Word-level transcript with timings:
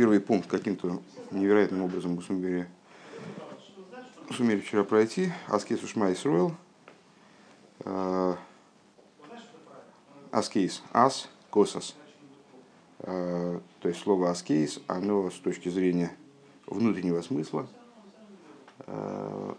первый 0.00 0.18
пункт 0.18 0.48
каким-то 0.48 1.02
невероятным 1.30 1.82
образом 1.82 2.14
мы 2.14 2.22
сумели, 2.22 2.66
сумели 4.34 4.58
вчера 4.60 4.82
пройти. 4.82 5.30
הסכת 5.46 5.82
ושמע 5.82 6.10
ישראל. 6.10 6.54
הסכת. 10.30 10.82
הס. 10.94 11.28
כתת. 11.50 11.96
То 12.96 13.60
есть 13.82 14.00
слово 14.00 14.30
הסכת, 14.30 14.80
оно 14.86 15.28
с 15.28 15.34
точки 15.34 15.68
зрения 15.68 16.16
внутреннего 16.66 17.20
смысла 17.20 17.68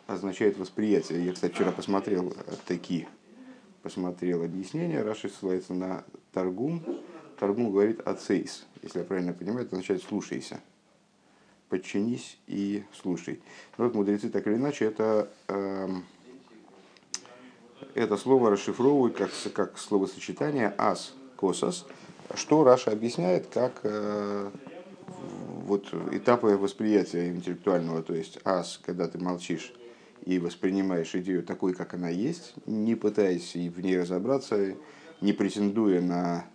означает 0.07 0.57
восприятие. 0.57 1.23
Я, 1.23 1.33
кстати, 1.33 1.53
вчера 1.53 1.71
посмотрел 1.71 2.33
такие, 2.65 3.07
посмотрел 3.83 4.43
объяснение. 4.43 5.03
Раши 5.03 5.29
ссылается 5.29 5.75
на 5.75 6.03
Таргум. 6.33 6.83
Таргум 7.41 7.71
говорит 7.71 8.01
«ацейс». 8.01 8.67
Если 8.83 8.99
я 8.99 9.03
правильно 9.03 9.33
понимаю, 9.33 9.65
это 9.65 9.75
означает 9.75 10.03
«слушайся». 10.03 10.59
Подчинись 11.69 12.38
и 12.45 12.83
слушай. 12.93 13.41
Но 13.79 13.85
вот 13.85 13.95
мудрецы 13.95 14.29
так 14.29 14.45
или 14.45 14.57
иначе 14.57 14.85
это, 14.85 15.27
э, 15.47 15.89
это 17.95 18.17
слово 18.17 18.52
расшифровывают 18.52 19.17
как, 19.17 19.31
как 19.55 19.80
словосочетание 19.80 20.71
«ас», 20.77 21.16
«косас», 21.35 21.88
что 22.35 22.63
Раша 22.63 22.91
объясняет 22.91 23.47
как 23.47 23.80
э, 23.81 24.52
вот 25.66 25.91
этапы 26.11 26.55
восприятия 26.58 27.30
интеллектуального, 27.30 28.03
то 28.03 28.13
есть 28.13 28.38
ас, 28.44 28.80
когда 28.85 29.08
ты 29.08 29.17
молчишь 29.17 29.73
и 30.25 30.38
воспринимаешь 30.38 31.16
идею 31.16 31.41
такой, 31.41 31.73
как 31.73 31.95
она 31.95 32.09
есть, 32.09 32.53
не 32.67 32.94
пытаясь 32.94 33.55
в 33.55 33.80
ней 33.80 33.99
разобраться, 33.99 34.75
не 35.21 35.33
претендуя 35.33 36.02
на 36.02 36.45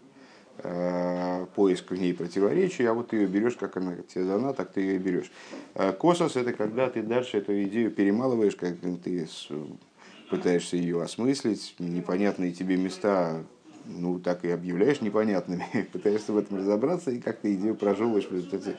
поиск 1.54 1.90
в 1.90 1.96
ней 1.96 2.14
противоречий, 2.14 2.84
а 2.84 2.94
вот 2.94 3.08
ты 3.08 3.16
ее 3.16 3.26
берешь, 3.26 3.56
как 3.56 3.76
она 3.76 3.96
тебе 3.96 4.24
дана, 4.24 4.52
так 4.52 4.72
ты 4.72 4.80
ее 4.80 4.98
берешь. 4.98 5.30
Э, 5.74 5.92
косос 5.92 6.36
это 6.36 6.52
когда 6.52 6.88
ты 6.88 7.02
дальше 7.02 7.38
эту 7.38 7.62
идею 7.64 7.90
перемалываешь, 7.90 8.56
как 8.56 8.76
ты 8.78 9.28
пытаешься 10.30 10.76
ее 10.76 11.02
осмыслить, 11.02 11.74
непонятные 11.78 12.52
тебе 12.52 12.76
места 12.76 13.44
ну, 13.88 14.18
так 14.18 14.44
и 14.44 14.50
объявляешь 14.50 15.00
непонятными, 15.00 15.66
пытаешься 15.92 16.32
в 16.32 16.38
этом 16.38 16.58
разобраться 16.58 17.10
и 17.10 17.20
как-то 17.20 17.52
идею 17.54 17.74
прожевываешь 17.74 18.26
в 18.26 18.32
результате 18.32 18.76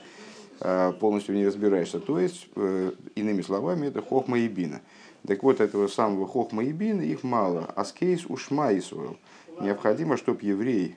э, 0.60 0.94
полностью 1.00 1.34
в 1.34 1.38
ней 1.38 1.48
разбираешься. 1.48 2.00
То 2.00 2.20
есть, 2.20 2.48
э, 2.56 2.92
иными 3.16 3.42
словами, 3.42 3.88
это 3.88 4.02
хохма 4.02 4.40
и 4.40 4.48
бина. 4.48 4.82
Так 5.26 5.44
вот, 5.44 5.62
этого 5.62 5.88
самого 5.88 6.28
хохма 6.28 6.64
и 6.64 6.72
бина 6.72 7.02
их 7.02 7.24
мало. 7.24 7.66
הסכת 7.76 8.26
ושמע 8.26 8.78
ישראל. 8.78 9.18
Необходимо, 9.62 10.18
чтобы 10.18 10.40
еврей 10.44 10.96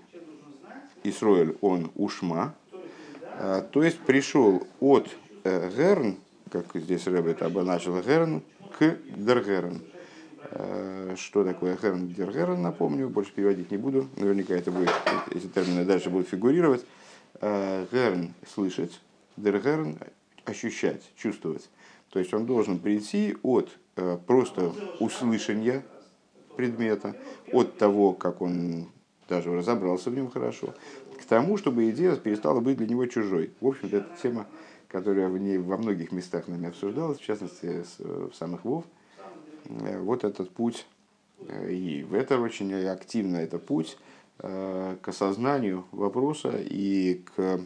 ישראל, 1.03 1.57
он 1.61 1.91
ושמע, 1.95 2.55
э, 3.39 3.63
то 3.71 3.83
есть 3.83 3.99
пришел 4.01 4.67
от 4.81 5.09
הערן, 5.45 6.17
как 6.51 6.67
здесь 6.75 7.07
Рэбе 7.07 7.33
это 7.33 7.47
обозначил, 7.47 8.01
הערן, 8.03 8.43
к 8.79 8.97
דערהערן. 9.17 9.81
Э, 10.53 11.15
что 11.17 11.45
такое 11.45 11.77
Херн 11.77 12.09
Дергерн, 12.09 12.61
напомню, 12.61 13.09
больше 13.09 13.33
переводить 13.33 13.71
не 13.71 13.77
буду. 13.77 14.09
Наверняка 14.17 14.55
это 14.55 14.71
будет, 14.71 14.91
эти 15.31 15.47
термины 15.47 15.85
дальше 15.85 16.11
будут 16.11 16.29
фигурировать. 16.29 16.85
הערן 17.41 18.35
э,– 18.43 18.47
слышать, 18.55 19.01
Дергерн– 19.37 19.99
ощущать, 20.45 21.03
чувствовать. 21.17 21.69
То 22.11 22.19
есть 22.19 22.35
он 22.35 22.47
должен 22.47 22.79
прийти 22.79 23.37
от 23.43 23.71
э, 23.97 24.19
просто 24.27 24.73
услышания 24.99 25.85
предмета, 26.57 27.15
от 27.53 27.79
того, 27.79 28.13
как 28.13 28.41
он 28.43 28.89
даже 29.31 29.55
разобрался 29.55 30.11
в 30.11 30.15
нем 30.15 30.31
хорошо, 30.31 30.75
к 31.19 31.25
тому, 31.25 31.57
чтобы 31.57 31.89
идея 31.89 32.15
перестала 32.17 32.61
быть 32.61 32.77
для 32.77 32.87
него 32.87 33.07
чужой. 33.07 33.51
В 33.63 33.69
общем-то, 33.69 33.97
это 33.97 34.09
тема, 34.23 34.47
которая 34.89 35.29
в 35.29 35.39
ней 35.39 35.57
во 35.57 35.79
многих 35.79 36.13
местах 36.13 36.49
нами 36.49 36.69
обсуждалась, 36.69 37.19
в 37.19 37.25
частности, 37.25 37.85
в 37.99 38.35
самых 38.35 38.65
Вов– 38.65 38.85
Э, 39.69 39.99
вот 40.01 40.25
этот 40.25 40.51
путь, 40.51 40.87
э, 41.47 41.73
и 41.73 42.03
в 42.03 42.15
это 42.15 42.39
очень 42.39 42.73
активно 42.75 43.37
это 43.37 43.59
путь 43.59 43.97
э, 44.39 44.97
к 45.01 45.09
осознанию 45.09 45.85
вопроса 45.93 46.53
и 46.57 47.23
к 47.35 47.61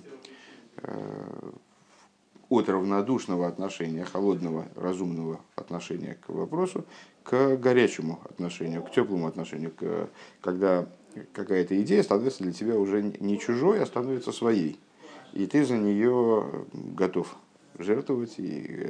от 2.51 2.69
равнодушного 2.69 3.47
отношения, 3.47 4.05
холодного, 4.05 4.67
разумного 4.75 5.41
отношения 5.55 6.19
к 6.21 6.29
вопросу, 6.29 6.85
к 7.23 7.57
горячему 7.57 8.21
отношению, 8.25 8.83
к 8.83 8.91
теплому 8.91 9.29
отношению, 9.29 9.71
к, 9.71 10.11
когда 10.43 10.87
какая-то 11.33 11.81
идея 11.83 12.03
становится 12.03 12.43
для 12.43 12.53
тебя 12.53 12.77
уже 12.77 13.03
не 13.03 13.39
чужой, 13.39 13.83
а 13.83 13.87
становится 13.87 14.33
своей. 14.33 14.79
И 15.33 15.47
ты 15.47 15.65
за 15.65 15.77
нее 15.77 16.67
готов 16.73 17.37
жертвовать 17.79 18.35
и 18.39 18.89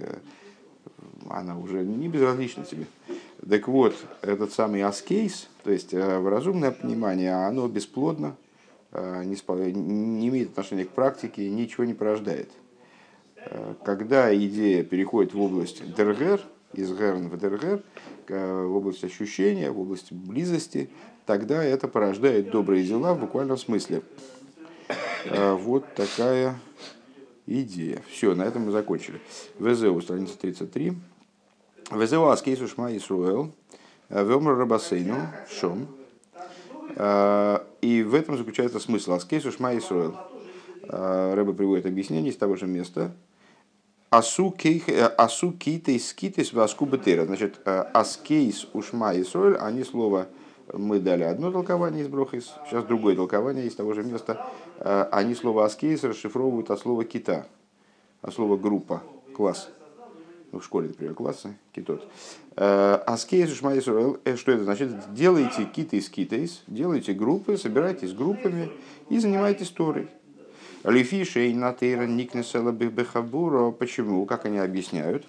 она 1.31 1.59
уже 1.59 1.85
не 1.85 2.09
безразлична 2.09 2.65
тебе. 2.65 2.87
Так 3.49 3.69
вот, 3.69 3.95
этот 4.23 4.53
самый 4.53 4.83
аскейс, 4.83 5.49
то 5.63 5.71
есть 5.71 5.93
э, 5.93 6.29
разумное 6.29 6.71
понимание, 6.71 7.35
оно 7.35 7.69
бесплодно, 7.69 8.37
э, 8.93 9.25
не, 9.25 10.29
имеет 10.29 10.51
отношения 10.51 10.85
к 10.85 10.91
практике, 10.91 11.49
ничего 11.51 11.85
не 11.85 11.95
порождает. 11.95 12.51
Э, 13.37 13.75
когда 13.85 14.35
идея 14.35 14.83
переходит 14.83 15.35
в 15.35 15.41
область 15.41 15.83
дергер, 15.95 16.41
из 16.73 16.91
герн 16.93 17.29
в 17.29 17.39
дергер, 17.39 17.83
в 18.27 18.77
область 18.77 19.05
ощущения, 19.05 19.71
в 19.71 19.79
область 19.79 20.11
близости, 20.11 20.91
тогда 21.27 21.63
это 21.63 21.89
порождает 21.89 22.51
добрые 22.51 22.85
дела 22.85 23.15
в 23.15 23.21
буквальном 23.21 23.57
смысле. 23.57 24.03
Вот 25.31 25.85
такая 25.95 26.59
идея. 27.47 28.03
Все, 28.11 28.35
на 28.35 28.43
этом 28.43 28.67
мы 28.67 28.73
закончили. 28.73 29.21
וזהו, 29.59 30.01
страница 30.01 30.39
33. 30.39 30.93
וזהו 31.91 32.29
הסכת 32.29 32.69
ושמע 32.69 32.97
ישראל. 32.97 33.53
ואמרו 34.11 34.57
רבותינו 34.57 35.17
שם. 35.49 35.89
И 37.81 38.05
в 38.07 38.15
этом 38.15 38.37
заключается 38.37 38.79
смысл. 38.79 39.13
הסכת 39.13 39.51
ושמע 39.51 39.77
ישראל. 39.79 40.15
Рэбе 40.87 41.55
приводит 41.55 41.87
объяснение 41.87 42.31
из 42.31 42.37
того 42.37 42.57
же 42.57 42.67
места. 42.67 43.13
עשו 44.11 44.53
כתות 44.53 46.13
כתות 46.13 46.53
ועסקו 46.53 46.85
בתורה. 46.87 47.25
Значит, 47.25 47.61
הסכת 47.65 48.67
ושמע 48.73 49.19
ישראל, 49.21 49.57
они 49.57 49.83
слово 49.83 50.29
мы 50.73 50.99
дали 50.99 51.25
одно 51.25 51.51
толкование 51.53 52.03
из 52.03 52.09
Брохис, 52.09 52.55
сейчас 52.67 52.85
другое 52.85 53.15
толкование 53.17 53.67
из 53.67 53.75
того 53.75 53.93
же 53.93 54.03
места. 54.03 54.47
Э, 54.79 55.07
они 55.13 55.35
слово 55.35 55.65
הסכת 55.65 56.03
расшифровывают 56.05 56.71
от 56.71 56.81
слова 56.81 57.05
כתה, 57.05 57.47
от 58.23 58.35
слова 58.35 58.57
группа, 58.57 59.03
класс. 59.35 59.69
Ну, 60.53 60.61
в 60.61 60.65
школе, 60.65 60.89
например, 60.89 61.15
классы, 61.15 61.57
כתות. 61.73 62.09
Э, 62.57 62.95
аскейс 63.07 63.53
шмайс 63.53 63.85
э, 63.87 64.37
что 64.37 64.53
это 64.53 64.65
значит? 64.65 64.91
Делайте 65.13 65.65
כתות 65.65 66.09
כתות, 66.09 66.63
делайте 66.67 67.13
группы, 67.13 67.57
собирайтесь 67.57 68.13
группами 68.13 68.71
и 69.11 69.19
занимайтесь 69.19 69.71
Торой. 69.71 70.09
לפי 70.85 71.25
שאין 71.25 71.66
התורה 71.66 72.07
נקנית 72.07 72.47
אלא 72.47 72.71
בחבורה. 72.71 73.71
Почему? 73.71 74.25
Как 74.27 74.45
они 74.45 74.59
объясняют? 74.59 75.25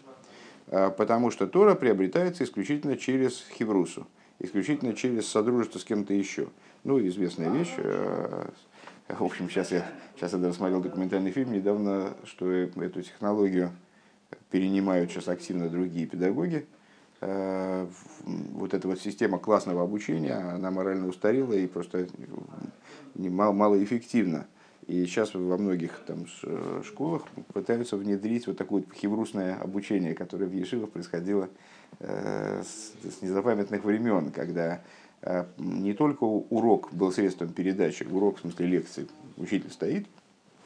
Потому 0.68 1.32
что 1.32 1.48
Тора 1.48 1.76
приобретается 1.76 2.44
исключительно 2.44 2.98
через 2.98 3.46
хиврусу 3.54 4.06
исключительно 4.40 4.94
через 4.94 5.28
содружество 5.28 5.80
с 5.80 5.84
кем-то 5.84 6.14
еще. 6.14 6.48
Ну, 6.84 7.00
известная 7.08 7.50
вещь. 7.50 7.74
Э, 7.78 8.50
в 9.10 9.24
общем, 9.24 9.50
сейчас 9.50 9.72
я, 9.72 9.86
сейчас 10.16 10.34
я 10.34 10.40
даже 10.40 10.56
смотрел 10.56 10.82
документальный 10.82 11.32
фильм 11.32 11.52
недавно, 11.52 12.14
что 12.24 12.52
эту 12.52 13.02
технологию 13.02 13.72
перенимают 14.52 15.12
сейчас 15.12 15.28
активно 15.28 15.70
другие 15.70 16.08
педагоги. 16.08 16.66
Э, 17.22 17.88
вот 18.24 18.74
эта 18.74 18.88
вот 18.88 19.00
система 19.00 19.40
классного 19.40 19.84
обучения, 19.84 20.34
она 20.34 20.72
морально 20.72 21.08
устарела 21.08 21.54
и 21.54 21.68
просто 21.68 22.08
мало, 23.16 23.52
малоэффективна. 23.52 24.48
И 24.88 25.06
сейчас 25.06 25.34
во 25.34 25.58
многих 25.58 26.00
там 26.06 26.26
школах 26.84 27.24
пытаются 27.54 27.98
внедрить 27.98 28.46
вот 28.46 28.58
такое 28.58 28.84
хеврусное 28.96 29.56
обучение, 29.56 30.14
которое 30.14 30.46
в 30.46 30.54
Ешивах 30.54 30.92
происходило 30.92 31.50
Э, 32.00 32.62
с 32.64 33.22
незапамятных 33.22 33.84
времен, 33.84 34.32
когда 34.32 34.82
э, 35.22 35.46
не 35.58 35.94
только 35.94 36.24
урок 36.24 36.94
был 36.94 37.12
средством 37.12 37.54
передачи, 37.54 38.04
урок 38.04 38.38
в 38.38 38.42
смысле 38.42 38.66
лекции, 38.66 39.08
учитель 39.38 39.70
стоит 39.70 40.06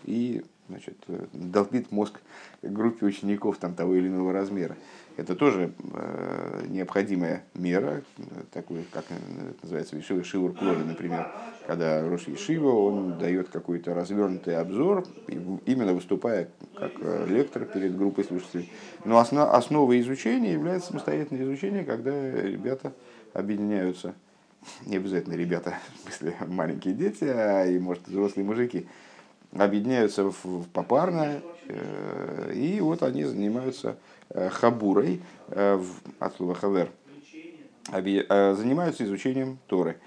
и 0.06 0.44
значит, 0.70 0.98
э, 1.08 1.28
долбит 1.34 1.92
мозг 1.92 2.20
группе 2.64 3.06
учеников 3.06 3.58
там, 3.58 3.76
того 3.76 3.96
или 3.96 4.08
иного 4.08 4.34
размера. 4.34 4.76
Это 5.20 5.36
тоже 5.36 5.74
э, 5.94 6.66
необходимая 6.70 7.44
мера, 7.54 8.04
такой, 8.54 8.86
как 8.90 9.04
называется, 9.62 9.98
Вишива 9.98 10.24
Шивур 10.24 10.54
Клори, 10.54 10.82
например, 10.82 11.28
когда 11.68 12.02
Рош 12.08 12.26
Шива, 12.38 12.72
он 12.72 13.18
дает 13.18 13.50
какой-то 13.50 13.94
развернутый 13.94 14.56
обзор, 14.56 15.06
именно 15.28 15.94
выступая 15.94 16.48
как 16.74 16.94
э, 17.02 17.26
лектор 17.28 17.66
перед 17.66 17.98
группой 17.98 18.24
слушателей. 18.24 18.72
Но 19.04 19.18
основ, 19.18 19.54
основой 19.54 20.00
изучения 20.00 20.54
является 20.54 20.92
самостоятельное 20.92 21.44
изучение, 21.44 21.84
когда 21.84 22.12
ребята 22.42 22.94
объединяются, 23.34 24.16
не 24.86 24.96
обязательно 24.96 25.34
ребята, 25.34 25.74
в 25.96 26.04
смысле 26.04 26.36
маленькие 26.48 26.94
дети, 26.94 27.26
а 27.26 27.66
и, 27.66 27.78
может, 27.78 28.08
взрослые 28.08 28.46
мужики, 28.46 28.88
объединяются 29.52 30.32
в, 30.32 30.46
в 30.46 30.70
попарно, 30.70 31.42
и 32.54 32.80
вот 32.82 33.04
они 33.04 33.26
занимаются 33.26 33.98
хабурой, 34.34 35.22
от 35.50 36.36
слова 36.38 36.56
хавер, 36.56 36.92
занимаются 37.92 39.04
изучением 39.04 39.60
Торы. 39.68 39.98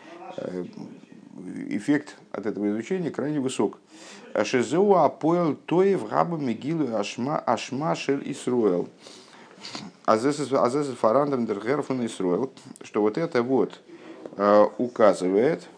Эффект 1.69 2.17
от 2.31 2.47
этого 2.47 2.71
изучения 2.71 3.11
крайне 3.11 3.41
высок. 3.41 3.79
Шезеу 4.45 4.95
апоэл 4.95 5.57
тоев 5.57 6.13
раба 6.13 6.37
мигилу 6.37 6.95
ашма 6.95 7.39
ашма 7.39 7.95
шель 7.95 8.23
исруэл. 8.31 8.89
Азес 10.05 10.39
фарандам 10.99 11.47
дергерфун 11.47 12.05
исруэл. 12.07 12.53
Что 12.83 13.01
вот 13.01 13.19
это 13.19 13.43
вот 13.43 13.81
указывает 14.79 15.69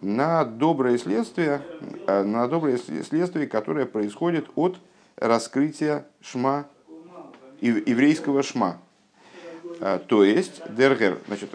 на 0.00 0.44
доброе 0.44 0.98
следствие, 0.98 1.60
на 2.06 2.46
доброе 2.48 2.78
следствие, 2.78 3.46
которое 3.46 3.86
происходит 3.86 4.46
от 4.54 4.78
раскрытия 5.16 6.06
шма, 6.20 6.66
еврейского 7.60 8.42
шма. 8.42 8.78
То 10.08 10.24
есть, 10.24 10.62
Дергер, 10.76 11.18
значит, 11.26 11.50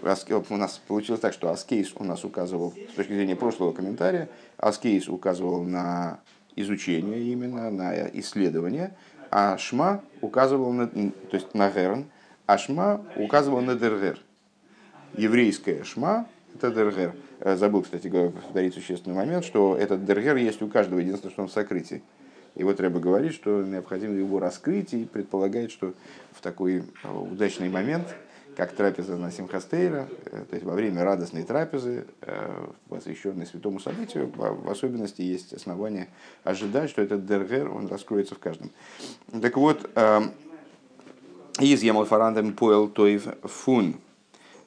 у 0.49 0.57
нас 0.57 0.81
получилось 0.87 1.21
так, 1.21 1.33
что 1.33 1.51
הסכת 1.51 1.93
у 1.95 2.03
нас 2.03 2.23
указывал, 2.23 2.73
с 2.91 2.95
точки 2.95 3.13
зрения 3.13 3.35
прошлого 3.35 3.71
комментария, 3.71 4.29
הסכת 4.57 5.07
указывал 5.07 5.63
на 5.63 6.19
изучение 6.55 7.21
именно, 7.21 7.69
на 7.69 8.09
исследование, 8.09 8.95
а 9.31 9.57
שמע 9.57 10.03
указывал 10.21 10.71
на, 10.73 10.87
то 10.87 11.11
есть 11.31 11.53
на 11.53 11.69
הערן, 11.69 12.05
а 12.45 12.57
שמע 12.57 13.05
указывал 13.15 13.61
на 13.61 13.75
דערהער. 13.75 14.19
Еврейская 15.15 15.83
שמע– 15.83 16.27
это 16.55 16.71
דערהער. 16.71 17.15
Э, 17.39 17.55
забыл, 17.55 17.83
кстати, 17.83 18.09
повторить 18.09 18.73
существенный 18.73 19.15
момент, 19.15 19.45
что 19.45 19.77
этот 19.77 20.03
דערהער 20.05 20.35
есть 20.35 20.61
у 20.61 20.67
каждого, 20.67 20.99
единственное, 20.99 21.31
что 21.31 21.43
он 21.43 21.47
в 21.47 21.51
сокрытии. 21.51 22.01
И 22.59 22.63
вот 22.63 22.81
Рэбе 22.81 22.99
говорит, 22.99 23.33
что 23.33 23.63
необходимо 23.63 24.15
его 24.15 24.37
раскрыть 24.37 24.93
и 24.93 25.05
предполагает, 25.05 25.71
что 25.71 25.93
в 26.33 26.41
такой 26.41 26.79
э, 26.79 27.09
удачный 27.09 27.69
момент, 27.69 28.13
как 28.57 28.73
трапеза 28.73 29.15
на 29.15 29.31
Симхастейра, 29.31 30.09
э, 30.25 30.43
то 30.43 30.55
есть 30.55 30.65
во 30.65 30.73
время 30.73 31.05
радостной 31.05 31.43
трапезы, 31.43 32.05
посвященной 32.89 33.45
святому 33.45 33.79
событию, 33.79 34.29
в 34.35 34.69
особенности 34.69 35.21
есть 35.21 35.53
основания 35.53 36.09
ожидать, 36.43 36.89
что 36.89 37.01
этот 37.01 37.25
дергер, 37.25 37.71
он 37.71 37.87
раскроется 37.87 38.35
в 38.35 38.39
каждом. 38.39 38.71
Так 39.41 39.55
вот, 39.55 39.89
из 41.61 41.81
Ямалфарандам 41.81 42.51
поэл 42.51 42.89
тоев 42.89 43.25
фун, 43.43 43.95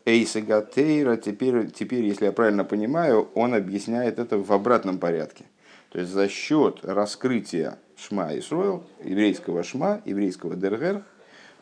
Эйсагатейра, 0.06 1.18
теперь, 1.18 1.70
теперь, 1.70 2.06
если 2.06 2.24
я 2.24 2.32
правильно 2.32 2.64
понимаю, 2.64 3.28
он 3.34 3.52
объясняет 3.52 4.18
это 4.18 4.38
в 4.38 4.50
обратном 4.50 4.98
порядке. 4.98 5.44
То 5.90 5.98
есть 5.98 6.10
за 6.10 6.26
счет 6.26 6.80
раскрытия 6.84 7.78
Шма 7.96 8.36
Исроил, 8.38 8.84
еврейского 9.02 9.62
Шма, 9.62 10.02
еврейского 10.04 10.56
Дергер, 10.56 11.02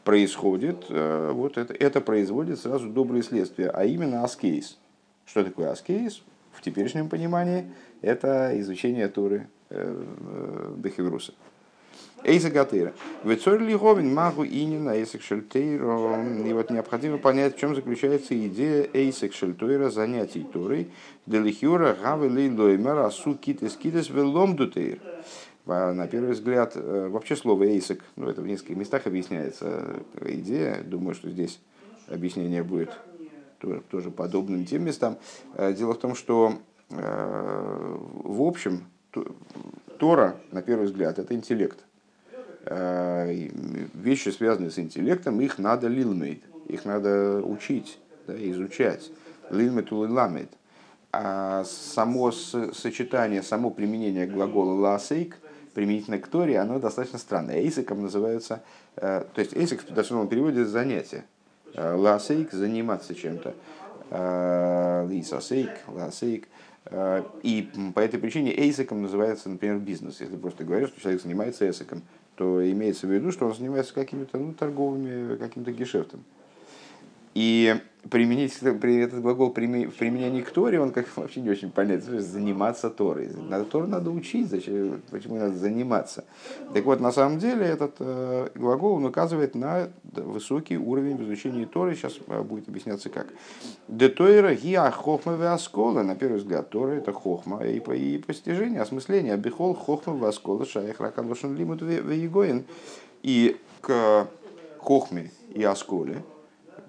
происходит, 0.04 0.86
э, 0.88 1.30
вот 1.32 1.58
это, 1.58 1.74
это 1.74 2.00
производит 2.00 2.58
сразу 2.58 2.88
добрые 2.88 3.22
следствия, 3.22 3.70
а 3.70 3.84
именно 3.84 4.24
аскейс. 4.24 4.78
Что 5.26 5.44
такое 5.44 5.70
аскейс? 5.70 6.22
В 6.52 6.62
теперешнем 6.62 7.08
понимании 7.08 7.70
это 8.02 8.58
изучение 8.60 9.08
Торы 9.08 9.48
э, 9.68 10.04
э, 10.18 10.74
Бехевруса. 10.76 11.32
Эйса 12.22 12.50
Гатыра. 12.50 12.92
Вецор 13.24 13.60
Магу 13.60 14.44
Инина 14.44 14.90
Эйсек 14.90 15.22
Шельтейро. 15.22 16.22
И 16.46 16.52
вот 16.52 16.70
необходимо 16.70 17.18
понять, 17.18 17.56
в 17.56 17.58
чем 17.58 17.74
заключается 17.74 18.34
идея 18.46 18.88
Эйсек 18.92 19.32
Шельтейра 19.32 19.88
занятий 19.90 20.44
Торой. 20.44 20.90
Делихюра 21.26 21.96
Гавы 22.00 22.28
Лейлоймер 22.28 22.98
Асу 22.98 23.34
Китес 23.34 23.76
Китес 23.76 24.10
Велом 24.10 24.56
Дутейр. 24.56 25.00
На 25.70 26.08
первый 26.08 26.32
взгляд, 26.32 26.72
э, 26.74 27.08
вообще 27.08 27.36
слово 27.36 27.62
эйсек, 27.62 28.02
ну 28.16 28.28
это 28.28 28.42
в 28.42 28.46
нескольких 28.46 28.76
местах 28.76 29.06
объясняется 29.06 30.00
идея, 30.20 30.82
думаю, 30.82 31.14
что 31.14 31.30
здесь 31.30 31.60
объяснение 32.08 32.64
будет 32.64 32.90
тоже, 33.60 33.80
тоже 33.88 34.10
подобным 34.10 34.64
тем 34.64 34.84
местам. 34.84 35.16
Э, 35.54 35.72
дело 35.72 35.94
в 35.94 35.98
том, 35.98 36.16
что 36.16 36.54
э, 36.90 37.96
в 38.24 38.42
общем 38.42 38.82
Тора, 39.98 40.38
на 40.50 40.60
первый 40.62 40.86
взгляд, 40.86 41.20
это 41.20 41.34
интеллект. 41.34 41.78
Вещи, 42.64 44.28
связанные 44.28 44.70
с 44.70 44.78
интеллектом, 44.78 45.40
их 45.40 45.58
надо 45.58 45.86
лилмейт, 45.86 46.42
их 46.66 46.84
надо 46.84 47.42
учить, 47.42 47.98
да, 48.26 48.34
изучать. 48.50 49.10
Лилмейт 49.50 49.92
уламейт. 49.92 50.50
А 51.12 51.64
само 51.64 52.32
сочетание, 52.32 53.42
само 53.42 53.70
применение 53.70 54.26
глагола 54.26 54.72
ласейк– 54.72 55.38
применительно 55.74 56.18
к 56.18 56.26
Торе, 56.26 56.58
оно 56.58 56.78
достаточно 56.78 57.18
странное. 57.18 57.56
Эйсиком 57.56 58.02
называется, 58.02 58.62
э, 58.96 59.24
то 59.34 59.40
есть 59.40 59.56
эйсик 59.56 59.82
в 59.88 59.92
дословном 59.92 60.28
переводе 60.28 60.64
занятие. 60.64 61.24
Э, 61.74 61.94
ласейк– 61.94 62.50
заниматься 62.52 63.14
чем-то. 63.14 63.54
Э, 64.10 65.06
Лисасейк, 65.08 65.70
ласейк. 65.88 66.48
И 67.42 67.70
по 67.94 68.00
этой 68.00 68.18
причине 68.18 68.58
эйсиком 68.58 69.02
называется, 69.02 69.50
например, 69.50 69.76
бизнес. 69.76 70.20
Если 70.20 70.36
просто 70.36 70.64
говоришь, 70.64 70.88
что 70.88 71.00
человек 71.00 71.22
занимается 71.22 71.66
эйсиком, 71.66 72.02
то 72.36 72.68
имеется 72.68 73.06
в 73.06 73.10
виду, 73.10 73.30
что 73.32 73.46
он 73.46 73.54
занимается 73.54 73.92
какими-то 73.92 74.38
ну, 74.38 74.54
торговыми, 74.54 75.36
каким-то 75.36 75.72
гешефтом. 75.72 76.24
И 77.34 77.76
применить 78.08 78.56
этот 78.62 79.20
глагол 79.20 79.50
в 79.50 79.52
применении 79.52 80.40
к 80.40 80.50
Торе, 80.50 80.80
он 80.80 80.90
как 80.90 81.06
вообще 81.16 81.40
не 81.40 81.50
очень 81.50 81.70
понятен. 81.70 82.20
Заниматься 82.20 82.90
Торой. 82.90 83.28
Надо 83.48 83.64
Тору 83.64 83.86
надо 83.86 84.10
учить, 84.10 84.48
зачем, 84.48 85.02
почему 85.10 85.36
надо 85.36 85.54
заниматься. 85.54 86.24
Так 86.72 86.84
вот, 86.84 87.00
на 87.00 87.12
самом 87.12 87.38
деле, 87.38 87.66
этот 87.66 87.96
э, 87.98 88.48
глагол 88.54 88.94
он 88.94 89.04
указывает 89.04 89.54
на 89.54 89.90
высокий 90.02 90.78
уровень 90.78 91.16
в 91.16 91.24
изучении 91.24 91.66
Торы. 91.66 91.94
Сейчас 91.94 92.18
э, 92.26 92.42
будет 92.42 92.68
объясняться 92.68 93.10
как. 93.10 93.28
Де 93.88 94.08
Тойра 94.08 94.54
гиа 94.54 94.90
хохма 94.90 95.36
васкола. 95.36 96.02
На 96.02 96.16
первый 96.16 96.38
взгляд, 96.38 96.70
Тора 96.70 96.92
это 96.92 97.12
хохма 97.12 97.64
и, 97.64 97.78
и 97.78 98.18
постижение, 98.18 98.80
осмысление. 98.80 99.36
Бихол 99.36 99.74
хохма 99.74 100.14
васкола 100.14 100.64
шаях 100.64 101.00
ракалошин 101.00 101.54
лимут 101.54 101.82
вегоин. 101.82 102.64
И 103.22 103.58
к 103.82 104.26
хохме 104.78 105.30
и 105.52 105.62
осколе, 105.62 106.22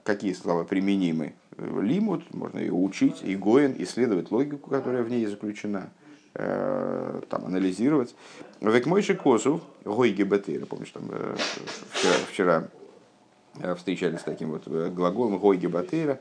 какие 0.03 0.33
слова 0.33 0.63
применимы. 0.63 1.33
Лимут, 1.57 2.33
можно 2.33 2.59
ее 2.59 2.73
учить, 2.73 3.21
и 3.23 3.35
гоин, 3.35 3.75
исследовать 3.77 4.31
логику, 4.31 4.69
которая 4.69 5.03
в 5.03 5.09
ней 5.09 5.25
заключена, 5.25 5.89
э, 6.33 7.21
там, 7.29 7.45
анализировать. 7.45 8.15
Век 8.61 8.85
мойши 8.85 9.15
косу, 9.15 9.61
гой 9.83 10.11
гебетейра, 10.11 10.65
помнишь, 10.65 10.91
там 10.91 11.03
э, 11.11 11.35
вчера, 11.91 12.13
вчера 12.29 12.67
э, 13.59 13.75
встречались 13.75 14.21
с 14.21 14.23
таким 14.23 14.51
вот 14.51 14.67
глаголом 14.67 15.37
гой 15.37 15.57
гебетейра, 15.57 16.19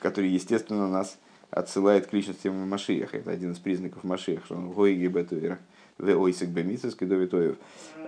который, 0.00 0.30
естественно, 0.30 0.88
нас 0.88 1.18
отсылает 1.50 2.06
к 2.06 2.12
личности 2.12 2.48
Машиях. 2.48 3.14
Это 3.14 3.30
один 3.30 3.52
из 3.52 3.58
признаков 3.58 4.02
Машиях, 4.02 4.44
что 4.44 4.56
он 4.56 4.72
гой 4.72 4.94
гебетейра 4.96 5.58
в 5.98 6.16
ойсик 6.16 6.48
кедовитоев. 6.52 7.56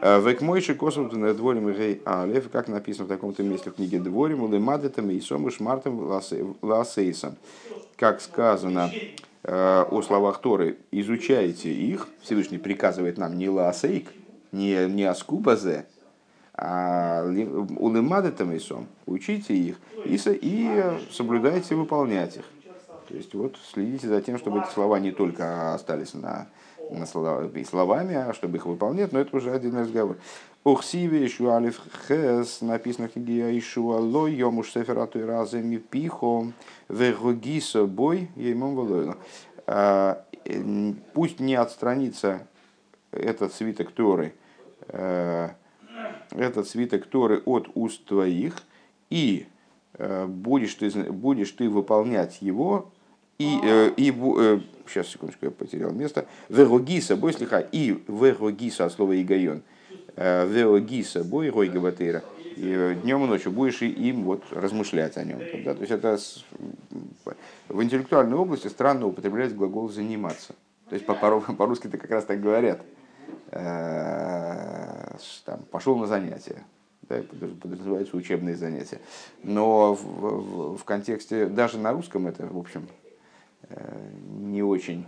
Век 0.02 0.40
мойши 0.43 0.75
косом 0.75 1.09
на 1.09 1.33
дворим 1.33 1.73
гей 1.73 2.02
алев, 2.05 2.50
как 2.50 2.69
написано 2.69 3.07
в 3.07 3.09
таком-то 3.09 3.43
месте 3.43 3.71
в 3.71 3.75
книге 3.75 3.99
дворим, 3.99 4.43
улемадетам 4.43 5.11
и 5.11 5.21
сому 5.21 5.50
шмартам 5.50 6.21
ласейсом. 6.62 7.37
Как 7.97 8.21
сказано 8.21 8.90
о 9.43 10.02
словах 10.02 10.40
Торы, 10.40 10.76
изучайте 10.90 11.73
их, 11.73 12.09
Всевышний 12.21 12.59
приказывает 12.59 13.16
нам 13.16 13.38
не 13.38 13.49
ласейк, 13.49 14.12
не, 14.52 14.87
не 14.88 15.05
аскубазе, 15.05 15.87
а 16.52 17.25
улемадетам 17.25 18.52
и 18.52 18.59
сом, 18.59 18.87
учите 19.07 19.55
их 19.55 19.76
и, 20.05 20.19
и 20.25 20.83
соблюдайте 21.11 21.75
выполнять 21.75 22.37
их. 22.37 22.45
То 23.09 23.14
есть 23.14 23.35
вот 23.35 23.57
следите 23.73 24.09
за 24.09 24.21
тем, 24.21 24.37
чтобы 24.37 24.61
эти 24.61 24.71
слова 24.73 24.99
не 24.99 25.12
только 25.12 25.75
остались 25.75 26.12
на 26.14 26.49
и 26.90 27.64
словами, 27.64 28.14
а 28.14 28.33
чтобы 28.33 28.59
их 28.59 28.66
выполнять, 28.66 29.12
но 29.12 29.21
это 29.21 29.37
уже 29.37 29.52
один 29.52 29.76
разговор. 29.76 30.16
Ухсиве 30.64 31.25
Ишуалиф 31.26 31.81
Хес, 32.09 32.61
написано 32.61 33.09
в 33.09 33.12
книге 33.12 33.57
Ишуа 33.57 33.99
Ло, 33.99 34.26
Йомуш 34.26 34.73
Сеферату 34.73 35.25
Разами 35.25 35.76
Пихо, 35.76 36.52
Вегогисо 36.88 37.87
Бой, 37.87 38.31
Еймом 38.35 38.75
Волойла. 38.75 39.16
А, 39.66 40.25
пусть 41.12 41.40
не 41.40 41.55
отстранится 41.55 42.47
этот 43.12 43.52
свиток 43.52 43.93
Торы, 43.93 44.35
э, 44.88 45.50
этот 46.31 46.69
свиток 46.69 47.07
Торы 47.07 47.43
от 47.45 47.69
уст 47.75 48.05
твоих, 48.05 48.62
и 49.11 49.47
э, 49.95 50.26
будешь 50.26 50.75
ты, 50.75 50.90
будешь 51.12 51.52
ты 51.52 51.69
выполнять 51.69 52.43
его 52.43 52.90
и, 53.38 53.61
э, 53.62 53.93
и 53.97 54.11
сейчас, 54.87 55.09
секундочку, 55.09 55.47
я 55.47 55.50
потерял 55.50 55.93
место. 55.93 56.26
Верогиса, 56.49 57.16
бой 57.16 57.33
слиха, 57.33 57.61
и 57.61 58.02
верогиса 58.09 58.87
от 58.87 58.93
слова 58.93 59.21
игайон. 59.21 59.62
Э, 60.16 60.47
верогиса, 60.47 61.25
бой 61.25 61.50
рой. 61.50 61.69
И 61.69 62.99
днем 63.02 63.25
и 63.25 63.26
ночью 63.26 63.52
будешь 63.52 63.83
им 63.83 64.25
вот 64.25 64.43
размышлять 64.50 65.19
о 65.19 65.25
нем. 65.25 65.40
Да? 65.64 65.75
То 65.75 65.81
есть 65.81 65.93
это 65.93 66.19
в 67.69 67.83
интеллектуальной 67.83 68.37
области 68.37 68.69
странно 68.69 69.07
употреблять 69.07 69.55
глагол 69.55 69.90
заниматься. 69.90 70.55
То 70.88 70.95
есть 70.95 71.05
по-русски-то 71.05 71.99
как 71.99 72.11
раз 72.11 72.25
так 72.25 72.40
говорят. 72.40 72.81
э, 73.50 75.16
там, 75.45 75.61
пошел 75.71 75.97
на 75.97 76.07
занятия, 76.07 76.64
да, 77.02 77.23
подразумеваются 77.61 78.16
учебные 78.16 78.57
занятия. 78.57 79.00
Но 79.43 79.95
в, 79.95 80.02
в, 80.02 80.78
в 80.78 80.85
контексте, 80.85 81.47
даже 81.47 81.78
на 81.78 81.93
русском 81.93 82.26
это, 82.26 82.47
в 82.47 82.59
общем, 82.59 82.88
не 84.38 84.62
очень, 84.62 85.04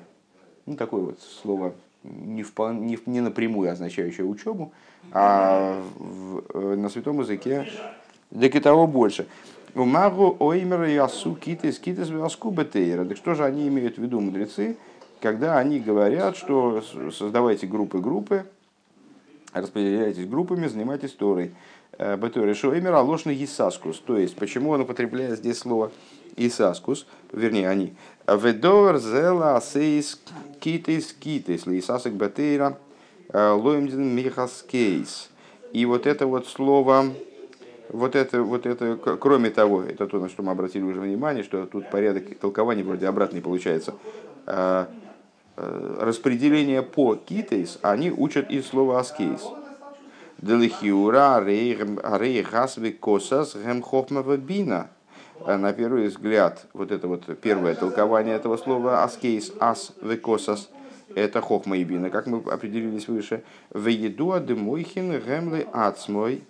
ну, 0.67 0.77
такое 0.77 1.03
вот 1.03 1.21
слово 1.21 1.75
не, 2.03 2.43
вполне, 2.43 2.81
не, 2.81 2.99
не 3.07 3.21
напрямую 3.21 3.71
означающее 3.71 4.27
учебу, 4.27 4.73
а 5.13 5.83
в, 5.99 6.77
на 6.77 6.89
святом 6.89 7.21
языке 7.21 7.67
так 8.31 8.55
и 8.55 8.61
того 8.61 8.87
больше. 8.87 9.27
Магу 9.75 10.37
оймер 10.41 10.85
ясу 10.85 11.35
китес 11.35 11.81
васку 12.11 12.51
бетейра. 12.51 13.05
Так 13.05 13.17
что 13.17 13.35
же 13.35 13.45
они 13.45 13.69
имеют 13.69 13.97
в 13.97 14.03
виду, 14.03 14.21
мудрецы, 14.21 14.77
когда 15.21 15.59
они 15.59 15.79
говорят, 15.79 16.37
что 16.37 16.83
создавайте 17.13 17.67
группы-группы, 17.67 18.45
распределяйтесь 19.53 20.27
группами, 20.27 20.67
занимайтесь 20.67 21.13
Торой. 21.13 21.53
Э, 21.99 22.17
Бетойра 22.17 22.55
шоймер 22.55 22.95
алошный 22.95 23.43
исаскус. 23.45 23.99
То 24.01 24.19
есть, 24.19 24.37
почему 24.37 24.71
он 24.71 24.83
употребляет 24.83 25.39
здесь 25.39 25.59
слово 25.59 25.91
исаскус, 26.37 27.07
вернее, 27.33 27.69
они. 27.69 27.95
Ведор 28.37 28.99
зела 28.99 29.57
асейс 29.57 30.21
китес 30.61 31.15
китес, 31.15 31.67
лисасик 31.67 32.13
бетейра, 32.13 32.77
э, 33.33 33.51
лоемдин 33.51 34.15
михаскейс. 34.15 35.31
И 35.73 35.87
вот 35.87 36.07
это 36.07 36.27
вот 36.27 36.47
слово 36.47 37.07
вот 37.91 38.15
это, 38.15 38.43
вот 38.43 38.67
это, 38.67 38.97
кроме 38.97 39.49
того, 39.49 39.83
это 39.83 40.07
то, 40.07 40.19
на 40.19 40.29
что 40.29 40.43
мы 40.43 40.53
обратили 40.53 40.83
уже 40.83 41.01
внимание, 41.01 41.43
что 41.43 41.65
тут 41.65 41.89
порядок 41.91 42.39
толкования 42.39 42.83
вроде 42.85 43.07
обратный 43.07 43.41
получается. 43.41 43.95
А, 44.47 44.89
а, 45.57 45.99
распределение 46.05 46.83
по 46.83 47.15
китейс 47.15 47.79
они 47.81 48.11
учат 48.11 48.51
из 48.51 48.67
слова 48.67 49.01
аскейс. 49.01 49.43
Делихиура 50.37 51.43
рей 51.43 52.43
гасви 52.43 52.91
косас 52.91 53.57
гемхохмава 53.57 54.37
бина. 54.37 54.91
А 55.45 55.57
на 55.57 55.73
первый 55.73 56.09
взгляд, 56.09 56.67
вот 56.73 56.93
это 56.93 57.09
вот 57.09 57.25
первое 57.41 57.75
толкование 57.75 58.35
этого 58.35 58.57
слова 58.57 59.03
аскейс, 59.03 59.53
ас 59.61 59.93
векосас, 60.03 60.71
это 61.15 61.41
хохма 61.41 61.79
и 61.79 61.85
бина, 61.85 62.11
как 62.11 62.27
мы 62.27 62.39
определились 62.53 63.09
выше. 63.09 63.43
Вееду 63.73 64.33
адемойхин 64.33 65.21
гемле 65.21 65.67
ацмой 65.73 66.43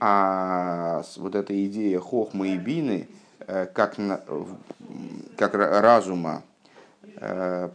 а 0.00 1.02
вот 1.18 1.34
эта 1.34 1.66
идея 1.66 2.00
хохмы 2.00 2.54
и 2.54 2.56
бины, 2.56 3.06
э, 3.40 3.66
как, 3.66 3.96
как 5.36 5.54
разума 5.54 6.42
э, 7.16 7.68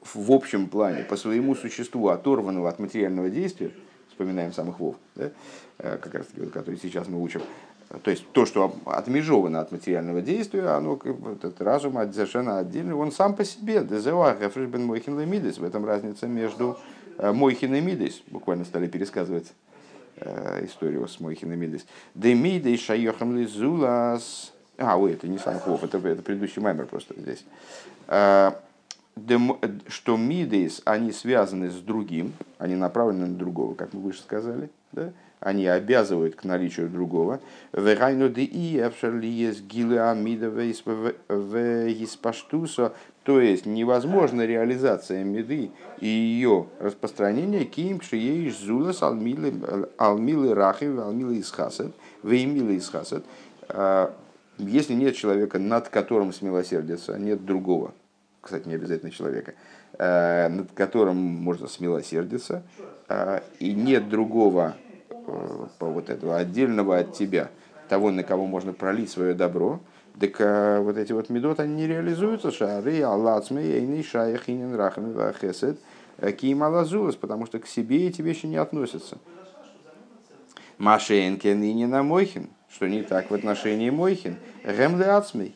в 0.00 0.32
общем 0.32 0.68
плане, 0.68 1.02
по 1.02 1.16
своему 1.16 1.56
существу 1.56 2.08
оторванного 2.08 2.68
от 2.68 2.78
материального 2.78 3.28
действия, 3.30 3.72
вспоминаем 4.08 4.52
самых 4.52 4.78
вов, 4.78 4.94
да, 5.16 5.30
э, 5.78 5.98
как 5.98 6.14
раз 6.14 6.26
таки, 6.26 6.46
который 6.46 6.78
сейчас 6.78 7.08
мы 7.08 7.20
учим, 7.20 7.42
то 8.02 8.10
есть 8.10 8.24
то, 8.32 8.46
что 8.46 8.74
отмежовано 8.86 9.60
от 9.60 9.72
материального 9.72 10.20
действия, 10.20 10.68
оно, 10.68 10.98
этот 11.32 11.60
разум 11.60 11.94
совершенно 12.12 12.58
отдельный, 12.58 12.94
он 12.94 13.10
сам 13.12 13.34
по 13.34 13.44
себе. 13.44 13.80
В 13.80 15.64
этом 15.64 15.84
разница 15.84 16.26
между 16.26 16.78
Мойхин 17.18 17.74
и 17.74 17.80
Мидес, 17.80 18.22
буквально 18.28 18.64
стали 18.64 18.86
пересказывать 18.86 19.52
Э, 20.22 20.62
историю 20.66 21.08
с 21.08 21.18
Мойхинамидис. 21.18 21.86
Демидей 22.14 22.76
шайохам 22.76 23.38
лизулас. 23.38 24.52
А, 24.76 24.98
ой, 24.98 25.12
это 25.12 25.26
не 25.26 25.38
сам 25.38 25.58
Хов, 25.58 25.82
это, 25.82 25.96
это 25.96 26.20
предыдущий 26.20 26.60
маймер 26.60 26.86
просто 26.86 27.14
здесь. 27.18 27.42
Э, 28.06 28.52
что 29.88 30.16
мидейс, 30.18 30.82
они 30.84 31.12
связаны 31.12 31.70
с 31.70 31.76
другим, 31.76 32.34
они 32.58 32.74
направлены 32.74 33.26
на 33.26 33.34
другого, 33.34 33.74
как 33.74 33.94
мы 33.94 34.00
выше 34.00 34.20
сказали. 34.20 34.68
Да? 34.92 35.10
Они 35.40 35.66
обязывают 35.66 36.36
к 36.36 36.44
наличию 36.44 36.88
другого. 36.88 37.40
Верайну 37.72 38.28
де 38.28 38.42
и 38.42 38.80
есть 39.26 39.64
гилы 39.64 39.98
амида 39.98 40.46
веиспаштуса 41.28 42.92
то 43.22 43.38
есть 43.40 43.66
невозможна 43.66 44.46
реализация 44.46 45.24
меды 45.24 45.70
и 46.00 46.06
ее 46.06 46.66
распространение. 46.78 47.64
Ким 47.66 48.00
ей 48.12 48.50
зулас 48.50 49.02
алмилы 49.02 50.54
рахи 50.54 50.84
алмилы 50.84 51.40
исхасет 51.40 51.92
веймилы 52.22 52.78
исхасет 52.78 53.24
а, 53.68 54.14
если 54.58 54.94
нет 54.94 55.16
человека, 55.16 55.58
над 55.58 55.88
которым 55.88 56.32
смилосердиться, 56.32 57.18
нет 57.18 57.44
другого, 57.44 57.94
кстати, 58.40 58.68
не 58.68 58.74
обязательно 58.74 59.10
человека, 59.10 59.54
а, 59.98 60.48
над 60.48 60.72
которым 60.72 61.16
можно 61.16 61.66
смилосердиться, 61.66 62.62
а, 63.08 63.42
и 63.58 63.72
нет 63.72 64.08
другого 64.08 64.76
вот 65.78 66.10
этого 66.10 66.36
отдельного 66.36 66.98
от 66.98 67.12
тебя, 67.12 67.50
того, 67.88 68.10
на 68.10 68.22
кого 68.22 68.46
можно 68.46 68.72
пролить 68.72 69.10
свое 69.10 69.34
добро, 69.34 69.80
так 70.18 70.36
а, 70.40 70.80
вот 70.80 70.98
эти 70.98 71.12
вот 71.12 71.30
медот, 71.30 71.60
они 71.60 71.74
не 71.74 71.86
реализуются. 71.86 72.50
Шары, 72.50 73.00
аллацме, 73.02 73.62
ейни, 73.62 74.02
шаяхинин, 74.02 74.74
рахами, 74.74 75.12
вахесед, 75.12 75.78
э, 76.18 76.32
киим 76.32 76.62
алазулас, 76.62 77.16
потому 77.16 77.46
что 77.46 77.58
к 77.58 77.66
себе 77.66 78.06
эти 78.06 78.20
вещи 78.20 78.46
не 78.46 78.56
относятся. 78.56 79.18
Машенкен 80.78 81.62
и 81.62 81.86
на 81.86 82.02
Мойхин, 82.02 82.48
что 82.70 82.86
не 82.88 83.02
так 83.02 83.30
в 83.30 83.34
отношении 83.34 83.90
Мойхин. 83.90 84.36
Гем 84.64 84.98
ле 84.98 85.06
ацмей. 85.06 85.54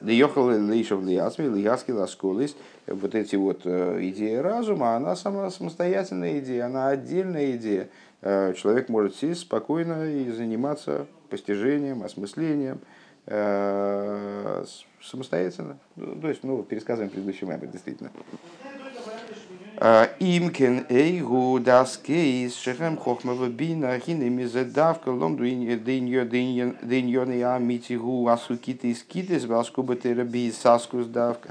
Льехал 0.00 0.48
лейшев 0.48 1.02
ле 1.04 1.20
ацмей, 1.20 1.48
льяски 1.48 1.90
ласколис. 1.90 2.56
Вот 2.86 3.14
эти 3.14 3.36
вот 3.36 3.62
э, 3.64 3.98
идеи 4.08 4.36
разума, 4.36 4.96
она 4.96 5.14
сама 5.14 5.50
самостоятельная 5.50 6.38
идея, 6.40 6.66
она 6.66 6.88
отдельная 6.88 7.56
идея. 7.56 7.88
Э, 8.22 8.54
человек 8.54 8.88
может 8.88 9.14
сесть 9.14 9.42
спокойно 9.42 10.10
и 10.10 10.30
заниматься 10.30 11.06
постижением, 11.28 12.02
осмыслением– 12.02 12.80
Э, 13.26 14.64
самостоятельно. 15.00 15.78
Ну, 15.96 16.16
то 16.16 16.28
есть, 16.28 16.42
ну, 16.42 16.62
пересказываем 16.64 17.10
предыдущий 17.10 17.46
мемор, 17.46 17.68
действительно. 17.68 18.10
Э, 19.76 20.08
Имкен 20.18 20.86
эйгу 20.88 21.60
дас 21.60 21.96
кейс 21.98 22.56
шехем 22.56 22.96
хохмава 22.96 23.46
бина 23.46 23.98
хине 24.00 24.28
мизедавка 24.28 25.10
ломду 25.10 25.44
деньон 25.44 27.32
и 27.32 27.40
амитигу 27.42 28.26
асукиты 28.28 28.94
скитес 28.94 29.46
баскуба 29.46 29.94
терапии 29.94 30.50
саскус 30.50 31.06
давка. 31.06 31.50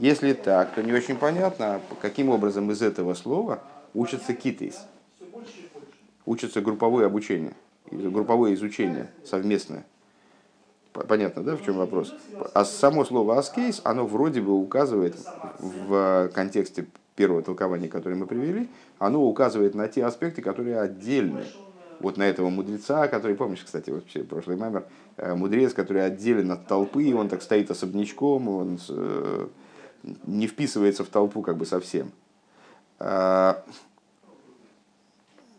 Если 0.00 0.32
так, 0.32 0.74
то 0.74 0.82
не 0.82 0.92
очень 0.92 1.16
понятно, 1.16 1.80
каким 2.02 2.30
образом 2.30 2.70
из 2.72 2.82
этого 2.82 3.14
слова 3.14 3.62
учатся 3.94 4.34
китейс. 4.34 4.84
Учатся 6.26 6.60
групповое 6.60 7.06
обучение, 7.06 7.54
групповое 7.90 8.54
изучение 8.54 9.10
совместное. 9.24 9.86
Понятно, 10.92 11.42
да, 11.42 11.56
в 11.56 11.64
чем 11.64 11.76
вопрос? 11.76 12.12
А 12.52 12.64
само 12.64 13.04
слово 13.04 13.38
аскейс, 13.38 13.80
оно 13.84 14.06
вроде 14.06 14.40
бы 14.40 14.52
указывает 14.52 15.16
в 15.58 16.30
контексте 16.34 16.86
первого 17.14 17.42
толкования, 17.42 17.88
которое 17.88 18.16
мы 18.16 18.26
привели, 18.26 18.68
оно 18.98 19.22
указывает 19.24 19.74
на 19.74 19.88
те 19.88 20.04
аспекты, 20.04 20.42
которые 20.42 20.80
отдельны. 20.80 21.44
Вот 22.00 22.16
на 22.16 22.24
этого 22.24 22.50
мудреца, 22.50 23.08
который, 23.08 23.36
помнишь, 23.36 23.62
кстати, 23.64 23.90
вообще 23.90 24.22
прошлый 24.22 24.56
мемер, 24.56 24.84
э, 25.16 25.34
мудрец, 25.34 25.72
который 25.72 26.04
отделен 26.04 26.50
от 26.50 26.66
толпы, 26.66 27.14
он 27.14 27.28
так 27.28 27.40
стоит 27.40 27.70
особнячком, 27.70 28.48
он 28.48 28.78
э, 28.90 29.46
не 30.26 30.46
вписывается 30.46 31.04
в 31.04 31.08
толпу 31.08 31.40
как 31.40 31.56
бы 31.56 31.64
совсем. 31.64 32.10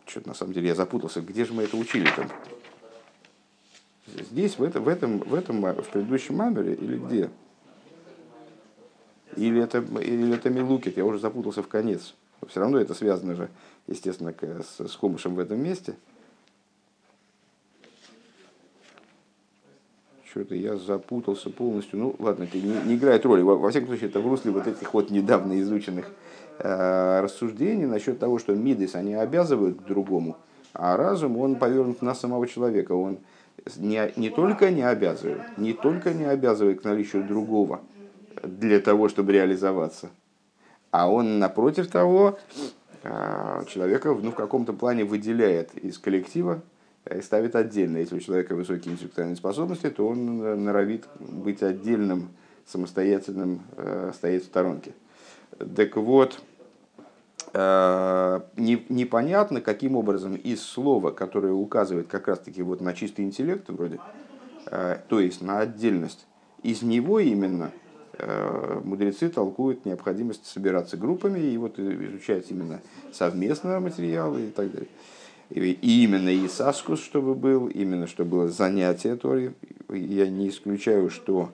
Что-то 0.08 0.28
на 0.28 0.34
самом 0.34 0.54
деле 0.54 0.68
я 0.68 0.74
запутался, 0.74 1.20
где 1.20 1.44
же 1.44 1.52
мы 1.52 1.64
это 1.64 1.76
учили 1.76 2.08
там? 2.16 2.30
Здесь, 4.06 4.58
в, 4.58 4.62
это, 4.62 4.80
в, 4.80 4.88
этом, 4.88 5.18
в 5.18 5.34
этом, 5.34 5.60
в 5.60 5.88
предыдущем 5.90 6.36
мамере 6.36 6.74
или 6.74 6.96
где? 6.96 7.30
Или 9.36 9.62
это, 9.62 9.78
или 9.78 10.34
это 10.34 10.48
Милукит, 10.48 10.96
я 10.96 11.04
уже 11.04 11.18
запутался 11.18 11.62
в 11.62 11.68
конец. 11.68 12.14
Но 12.40 12.48
все 12.48 12.60
равно 12.60 12.78
это 12.78 12.94
связано 12.94 13.34
же, 13.34 13.50
естественно, 13.86 14.34
с, 14.40 14.88
с 14.88 14.96
Хомышем 14.96 15.34
в 15.34 15.38
этом 15.40 15.62
месте. 15.62 15.94
Что-то 20.24 20.54
я 20.54 20.76
запутался 20.76 21.50
полностью. 21.50 21.98
Ну, 21.98 22.16
ладно, 22.18 22.44
это 22.44 22.56
не, 22.56 22.72
не 22.86 22.94
играет 22.96 23.26
роли. 23.26 23.42
Во, 23.42 23.56
во 23.56 23.70
всяком 23.70 23.88
случае, 23.88 24.08
это 24.08 24.20
в 24.20 24.26
русле 24.26 24.52
вот 24.52 24.66
этих 24.66 24.94
вот 24.94 25.10
недавно 25.10 25.60
изученных 25.60 26.10
рассуждений 26.60 27.86
насчет 27.86 28.18
того, 28.18 28.38
что 28.38 28.54
мидес, 28.54 28.94
они 28.94 29.14
обязывают 29.14 29.80
к 29.80 29.84
другому, 29.84 30.36
а 30.72 30.96
разум, 30.96 31.36
он 31.38 31.56
повернут 31.56 32.02
на 32.02 32.14
самого 32.14 32.46
человека. 32.46 32.92
Он, 32.92 33.18
не, 33.76 34.12
не 34.16 34.30
только 34.30 34.70
не 34.70 34.82
обязывает, 34.82 35.56
не 35.56 35.72
только 35.72 36.12
не 36.12 36.24
обязывает 36.24 36.80
к 36.80 36.84
наличию 36.84 37.24
другого 37.24 37.80
для 38.42 38.80
того, 38.80 39.08
чтобы 39.08 39.32
реализоваться, 39.32 40.10
а 40.90 41.10
он, 41.10 41.38
напротив 41.38 41.88
того, 41.88 42.38
а, 43.04 43.64
человека 43.64 44.14
ну, 44.14 44.30
в 44.30 44.34
каком-то 44.34 44.72
плане 44.72 45.04
выделяет 45.04 45.74
из 45.76 45.98
коллектива 45.98 46.62
и 47.14 47.20
ставит 47.20 47.56
отдельно. 47.56 47.98
Если 47.98 48.16
у 48.16 48.20
человека 48.20 48.54
высокие 48.54 48.94
интеллектуальные 48.94 49.36
способности, 49.36 49.90
то 49.90 50.06
он 50.06 50.64
норовит 50.64 51.06
быть 51.18 51.62
отдельным, 51.62 52.30
самостоятельным, 52.66 53.62
э, 53.76 54.12
стоять 54.14 54.42
в 54.42 54.46
сторонке. 54.46 54.92
Так 55.76 55.96
вот, 55.96 56.40
э, 57.52 58.40
непонятно, 58.56 59.60
каким 59.60 59.96
образом 59.96 60.34
из 60.36 60.62
слова, 60.62 61.10
которое 61.10 61.52
указывает 61.52 62.08
как 62.08 62.28
раз-таки 62.28 62.62
вот 62.62 62.80
на 62.80 62.94
чистый 62.94 63.24
интеллект 63.24 63.68
вроде, 63.68 63.98
э, 64.66 64.98
то 65.08 65.20
есть 65.20 65.42
на 65.42 65.60
отдельность, 65.60 66.26
из 66.62 66.82
него 66.82 67.20
именно 67.20 67.70
мудрецы 68.82 69.28
толкуют 69.28 69.86
необходимость 69.86 70.44
собираться 70.44 70.96
группами 70.96 71.38
и 71.38 71.56
вот 71.56 71.78
изучать 71.78 72.50
именно 72.50 72.80
совместно 73.12 73.78
материалы 73.78 74.46
и 74.46 74.50
так 74.50 74.72
далее. 74.72 74.88
И 75.50 76.04
именно 76.04 76.28
Исаскус, 76.46 77.00
чтобы 77.00 77.34
был, 77.34 77.68
именно 77.68 78.06
чтобы 78.06 78.30
было 78.30 78.48
занятие 78.48 79.16
Тори. 79.16 79.52
Я 79.88 80.28
не 80.28 80.48
исключаю, 80.48 81.08
что 81.10 81.50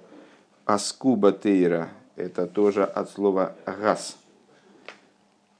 Аскуба 0.64 1.32
Тейра– 1.32 1.90
это 2.16 2.46
тоже 2.46 2.84
от 2.84 3.10
слова 3.10 3.54
«газ». 3.66 4.16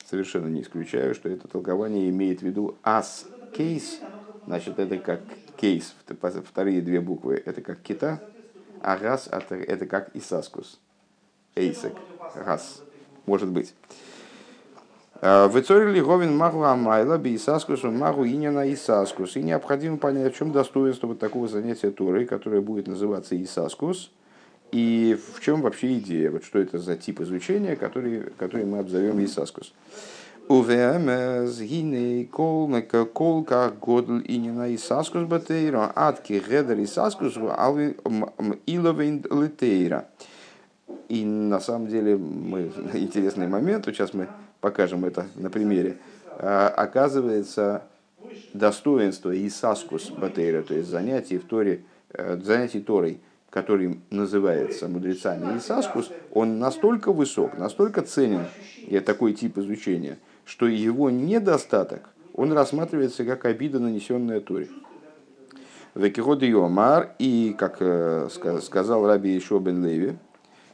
Совершенно 0.09 0.49
не 0.49 0.63
исключаю, 0.63 1.15
что 1.15 1.29
это 1.29 1.49
толкование 1.49 2.11
имеет 2.11 2.41
в 2.41 2.43
виду 2.43 2.77
«ас 2.83 3.27
кейс», 3.55 4.01
значит, 4.47 4.79
это 4.79 4.99
как 4.99 5.21
кейс, 5.57 5.95
вторые 6.07 6.83
две 6.83 7.01
буквы– 7.01 7.43
это 7.47 7.63
как 7.63 7.81
кита, 7.81 8.21
а 8.81 8.99
«газ»– 8.99 9.29
это 9.33 9.87
как 9.87 10.11
Исаскус, 10.15 10.79
эйсек, 11.55 11.95
«газ», 12.35 12.83
может 13.25 13.49
быть. 13.49 13.75
А, 15.23 15.49
Выцорили 15.49 16.01
Говин 16.01 16.37
Магу 16.37 16.65
Амайла, 16.65 17.17
Бисаскус, 17.17 17.83
Магу 17.85 18.27
Иняна 18.27 18.71
Исаскус. 18.71 19.37
И 19.37 19.43
необходимо 19.43 19.97
понять, 19.97 20.35
в 20.35 20.37
чем 20.37 20.53
достоинство 20.53 21.07
вот 21.07 21.19
такого 21.19 21.49
занятия 21.49 21.91
Торой, 21.91 22.27
которое 22.27 22.61
будет 22.61 22.89
называться 22.89 23.41
Исаскус– 23.43 24.11
и 24.73 25.17
в 25.35 25.41
чем 25.41 25.63
вообще 25.63 25.99
идея? 25.99 26.31
Вот 26.31 26.45
что 26.45 26.59
это 26.59 26.79
за 26.79 26.97
тип 26.97 27.21
изучения, 27.21 27.77
который, 27.77 28.25
который 28.39 28.67
мы 28.67 28.79
обзовем 28.79 29.25
Исаскус? 29.25 29.73
УВМС, 30.49 31.59
гиней, 31.61 32.27
колмека, 32.27 33.05
колка, 33.07 33.73
годль 33.81 34.23
и 34.27 34.37
не 34.37 34.51
на 34.51 34.75
Исаскус 34.75 35.25
батейра, 35.25 35.91
адки, 35.95 36.35
гедер 36.35 36.83
Исаскус, 36.83 37.37
иловин 38.67 39.25
летейра. 39.31 40.09
И 41.09 41.25
на 41.25 41.61
самом 41.61 41.87
деле 41.87 42.17
мы, 42.17 42.71
интересный 42.95 43.47
момент, 43.47 43.87
сейчас 43.87 44.13
мы 44.13 44.29
покажем 44.61 45.05
это 45.05 45.27
на 45.37 45.51
примере. 45.51 45.97
А, 46.39 46.69
оказывается, 46.69 47.85
достоинство 48.53 49.31
Исаскус 49.47 50.11
батейра, 50.11 50.63
то 50.63 50.75
есть 50.75 50.91
занятий 50.91 51.39
в 51.39 51.45
Торе, 51.45 51.85
э, 52.11 52.39
занятий 52.43 52.81
Торой– 52.81 53.21
который 53.55 54.01
называется 54.11 54.89
мудрецами 54.89 55.59
Исаскус, 55.59 56.11
он 56.33 56.59
настолько 56.59 57.13
высок, 57.13 57.57
настолько 57.57 58.03
ценен, 58.03 58.47
и 58.79 58.99
такой 58.99 59.33
тип 59.33 59.59
изучения, 59.59 60.19
что 60.45 60.67
его 60.67 61.09
недостаток, 61.09 62.03
он 62.35 62.53
рассматривается 62.53 63.25
как 63.25 63.45
обида, 63.45 63.79
нанесенная 63.79 64.41
Туре. 64.41 64.71
Векиходи 65.95 66.47
Йомар, 66.47 67.15
и, 67.21 67.55
как 67.57 67.77
э, 67.79 68.29
сказал 68.61 69.07
Раби 69.07 69.39
Ишо 69.39 69.61
бен 69.61 69.87
Леви, 69.87 70.17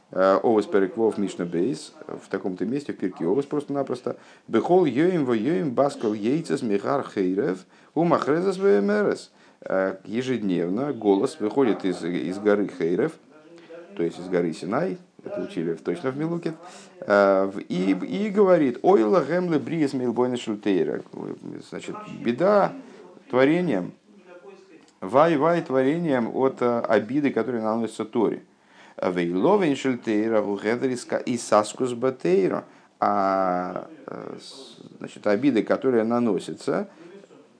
э, 0.09 0.39
Овес 0.41 0.65
Переквов 0.65 1.19
Мишна 1.19 1.45
Бейс, 1.45 1.93
в 2.07 2.29
таком-то 2.29 2.65
месте, 2.65 2.93
в 2.93 2.97
Пирке 2.97 3.25
Овес 3.25 3.45
просто-напросто, 3.45 4.17
Бехол 4.47 4.85
Йоим 4.85 5.25
во 5.25 5.35
Йоим 5.35 5.69
Баскал 5.69 6.15
Ейцес 6.15 6.63
Михар 6.63 7.07
Хейрев, 7.07 7.59
Умахрезас 7.93 8.57
Вемерес– 8.57 9.29
ежедневно 9.63 10.91
голос 10.91 11.39
выходит 11.39 11.85
из, 11.85 12.03
из 12.03 12.39
горы 12.39 12.69
Хейрев, 12.79 13.13
то 13.95 14.03
есть 14.03 14.19
из 14.19 14.27
горы 14.27 14.53
Синай, 14.53 14.97
это 15.23 15.41
учили 15.41 15.73
точно 15.75 16.11
в 16.11 16.17
Милуке, 16.17 16.53
э, 17.01 17.51
и, 17.69 17.91
и 17.91 18.29
говорит, 18.29 18.79
ой 18.81 19.03
лагемле 19.03 19.59
бриес 19.59 19.93
милбойна 19.93 20.37
шультейра, 20.37 21.03
значит, 21.69 21.95
беда 22.19 22.73
творением, 23.29 23.91
вай-вай 24.99 25.61
творением 25.61 26.35
от 26.35 26.61
э, 26.61 26.79
обиды, 26.79 27.31
которые 27.31 27.63
наносятся 27.63 28.05
Торе. 28.05 28.43
Вейловен 29.01 29.75
шультейра 29.75 30.41
гугедриска 30.41 31.17
и 31.17 31.37
саскус 31.37 31.93
батейра, 31.93 32.65
а 32.99 33.87
значит, 34.99 35.25
обиды, 35.25 35.63
которые 35.63 36.03
наносятся, 36.03 36.87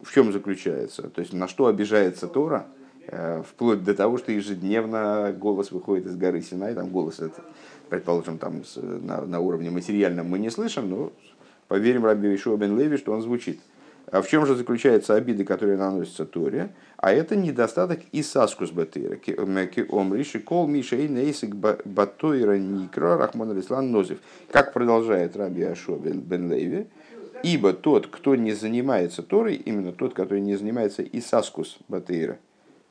в 0.03 0.13
чем 0.13 0.31
заключается? 0.31 1.03
То 1.03 1.21
есть 1.21 1.33
на 1.33 1.47
что 1.47 1.67
обижается 1.67 2.27
Тора, 2.27 2.67
э, 3.07 3.43
вплоть 3.47 3.83
до 3.83 3.93
того, 3.93 4.17
что 4.17 4.31
ежедневно 4.31 5.33
голос 5.37 5.71
выходит 5.71 6.05
из 6.07 6.15
горы 6.15 6.41
Синай, 6.41 6.73
там 6.73 6.89
голос 6.89 7.19
это, 7.19 7.41
предположим, 7.89 8.37
там 8.37 8.63
на, 8.75 9.21
на 9.21 9.39
уровне 9.39 9.69
материальном 9.69 10.27
мы 10.27 10.39
не 10.39 10.49
слышим, 10.49 10.89
но 10.89 11.11
поверим 11.67 12.05
Раби 12.05 12.33
Ишуа 12.33 12.57
бен 12.57 12.77
Леви, 12.77 12.97
что 12.97 13.13
он 13.13 13.21
звучит. 13.21 13.59
А 14.11 14.21
в 14.21 14.27
чем 14.27 14.45
же 14.45 14.55
заключаются 14.55 15.15
обиды, 15.15 15.45
которые 15.45 15.77
наносятся 15.77 16.25
Торе? 16.25 16.73
А 16.97 17.13
это 17.13 17.37
недостаток 17.37 18.01
и 18.11 18.21
саскус 18.21 18.71
батыра. 18.71 19.17
Омриши 19.89 20.39
кол 20.39 20.67
мишей 20.67 21.07
нейсик 21.07 21.55
батойра 21.55 22.57
никра 22.57 23.17
рахман 23.17 23.51
алислан 23.51 23.89
нозив. 23.91 24.19
Как 24.51 24.73
продолжает 24.73 25.37
Раби 25.37 25.63
Ашо 25.63 25.95
бен 25.95 26.51
Леви, 26.51 26.87
Ибо 27.43 27.73
тот, 27.73 28.07
кто 28.07 28.35
не 28.35 28.53
занимается 28.53 29.23
Торой, 29.23 29.55
именно 29.55 29.91
тот, 29.91 30.13
который 30.13 30.41
не 30.41 30.55
занимается 30.55 31.03
Исаскус 31.03 31.77
Батейра, 31.87 32.37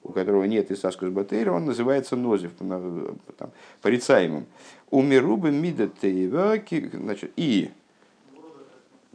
у 0.03 0.13
которого 0.13 0.45
нет 0.45 0.71
Исаскус 0.71 1.11
Батейра, 1.11 1.53
он 1.53 1.67
называется 1.67 2.17
Нозив, 2.17 2.53
там, 2.59 3.51
порицаемым. 3.83 4.47
Умирубы 4.91 5.51
Мидатеева, 5.51 6.57
значит, 6.93 7.33
и 7.37 7.71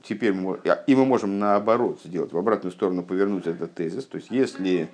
теперь 0.04 0.34
мы, 0.34 0.60
и 0.88 0.96
мы 0.96 1.06
можем 1.06 1.40
наоборот 1.40 2.00
сделать, 2.04 2.32
в 2.32 2.38
обратную 2.38 2.72
сторону 2.72 3.04
повернуть 3.04 3.48
этот 3.48 3.74
тезис. 3.74 4.06
То 4.06 4.18
есть, 4.18 4.32
если 4.32 4.88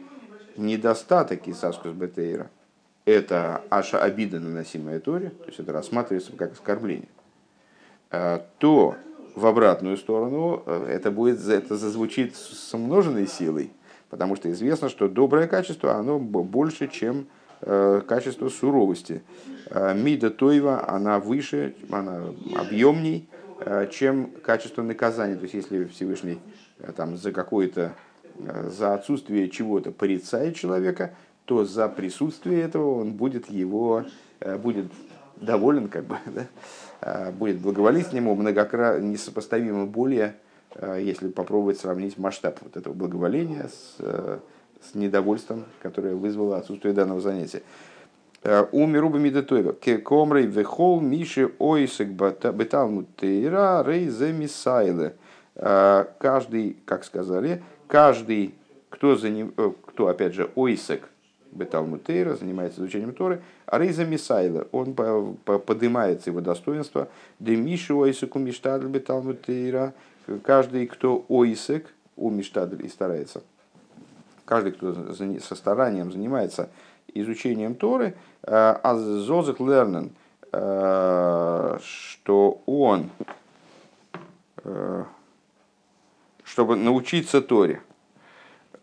недостаток 0.58 1.48
Исаскус 1.48 1.92
Батейра– 1.92 2.50
это 3.06 3.64
аша 3.70 4.02
обида, 4.02 4.40
наносимая 4.40 5.00
Торе, 5.00 5.30
то 5.30 5.48
есть 5.48 5.60
это 5.60 5.74
рассматривается 5.74 6.32
как 6.34 6.54
оскорбление, 6.54 7.10
э, 8.12 8.40
то 8.60 8.96
в 9.36 9.46
обратную 9.46 9.98
сторону, 9.98 10.64
э, 10.66 10.88
это, 10.90 11.12
будет, 11.12 11.46
это 11.48 11.76
зазвучит 11.76 12.36
с 12.36 12.74
умноженной 12.74 13.28
силой, 13.28 13.72
потому 14.10 14.36
что 14.36 14.52
известно, 14.52 14.90
что 14.90 15.08
доброе 15.08 15.48
качество, 15.48 15.96
оно 15.96 16.20
больше, 16.20 16.88
чем 16.88 17.28
э, 17.62 18.02
качество 18.08 18.50
суровости. 18.50 19.24
Э, 19.70 19.94
Мида 19.94 20.32
Тойва, 20.32 20.88
она 20.88 21.20
выше, 21.20 21.76
она 21.90 22.24
объемней, 22.56 23.28
чем 23.92 24.32
качество 24.44 24.82
наказания. 24.82 25.36
То 25.36 25.44
есть, 25.44 25.54
если 25.54 25.86
Всевышний 25.86 26.40
там, 26.96 27.16
за 27.16 27.32
какое-то, 27.32 27.94
за 28.40 28.96
отсутствие 28.96 29.50
чего-то 29.50 29.92
порицает 29.92 30.56
человека, 30.56 31.14
то 31.46 31.64
за 31.64 31.88
присутствие 31.88 32.62
этого 32.64 33.00
он 33.00 33.14
будет 33.14 33.52
его, 33.52 34.06
будет 34.64 34.88
доволен, 35.36 35.90
как 35.90 36.06
бы, 36.06 36.18
да? 36.26 36.48
Э, 37.02 37.32
будет 37.32 37.60
благоволить 37.60 38.14
ему 38.14 38.36
многократно, 38.36 39.02
несопоставимо 39.02 39.88
более, 39.88 40.36
э, 40.76 41.00
если 41.02 41.30
попробовать 41.30 41.80
сравнить 41.80 42.18
масштаб 42.18 42.60
вот 42.62 42.78
этого 42.78 42.94
благоволения 42.94 43.68
с, 43.68 43.96
э, 44.00 44.38
с 44.82 44.94
недовольством, 44.94 45.66
которое 45.82 46.14
вызвало 46.14 46.58
отсутствие 46.58 46.94
данного 46.94 47.22
занятия. 47.22 47.64
У 48.72 48.88
Мируба 48.88 49.20
Мидетойва. 49.20 49.74
Комрей 50.04 50.48
вехол 50.48 51.00
миши 51.00 51.52
ойсек 51.60 52.08
беталмут 52.08 53.16
тейра 53.16 53.84
рей 53.86 54.08
зе 54.08 54.34
мисайле. 54.34 55.14
Каждый, 55.54 56.78
как 56.86 57.04
сказали, 57.04 57.62
каждый, 57.86 58.56
кто, 58.90 59.16
за 59.16 59.30
ним, 59.30 59.54
кто 59.86 60.08
опять 60.08 60.34
же, 60.34 60.50
ойсек, 60.56 61.08
Беталмутейра, 61.52 62.36
занимается 62.36 62.82
изучением 62.82 63.14
Торы, 63.14 63.42
а 63.66 63.78
Рейза 63.78 64.06
Мисайла, 64.06 64.68
он 64.72 64.94
поднимается 64.94 66.30
его 66.30 66.42
достоинство, 66.42 67.08
Демишу 67.40 68.00
Ойсеку 68.00 68.40
Миштадль 68.40 68.88
Беталмутейра, 68.88 69.94
каждый, 70.44 70.88
кто 70.88 71.26
Ойсек, 71.28 71.88
у 72.16 72.30
Миштадль 72.30 72.86
и 72.86 72.90
старается, 72.90 73.42
каждый, 74.46 74.74
кто 74.74 75.14
со 75.14 75.56
старанием 75.56 76.12
занимается 76.12 76.70
изучением 77.14 77.76
Торы, 77.76 78.16
а 78.44 78.96
Зозах 78.96 79.60
Лернен, 79.60 80.12
э, 80.52 81.78
что 81.82 82.62
он, 82.66 83.10
э, 84.64 85.04
чтобы 86.44 86.76
научиться 86.76 87.42
Торе, 87.42 87.82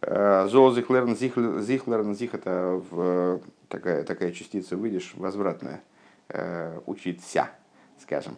Зол 0.01 0.73
зихлерн 0.73 1.17
зихлерн 1.17 2.15
зих 2.15 2.35
это 2.35 2.81
в, 2.91 3.41
такая, 3.69 4.05
такая 4.05 4.33
частица, 4.33 4.77
выйдешь, 4.77 5.13
возвратная, 5.17 5.83
э, 6.29 6.79
учиться, 6.87 7.49
скажем. 8.01 8.37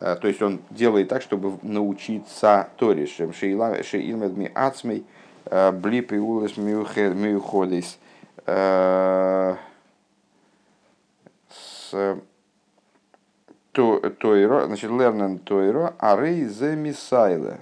Э, 0.00 0.16
то 0.20 0.28
есть 0.28 0.42
он 0.42 0.60
делает 0.70 1.08
так, 1.08 1.22
чтобы 1.22 1.58
научиться 1.62 2.68
Торе, 2.76 3.06
шеилмед 3.06 4.36
ми 4.36 4.50
ацмей, 4.54 5.06
э, 5.46 5.72
блип 5.72 6.12
и 6.12 6.18
улес 6.18 6.56
миуходис. 6.56 7.98
То 8.44 9.58
то, 13.72 14.00
тойро, 14.18 14.66
значит, 14.66 14.90
лернен 14.90 15.38
тойро, 15.38 15.94
арей 15.98 16.44
зе 16.46 16.74
мисайле, 16.74 17.60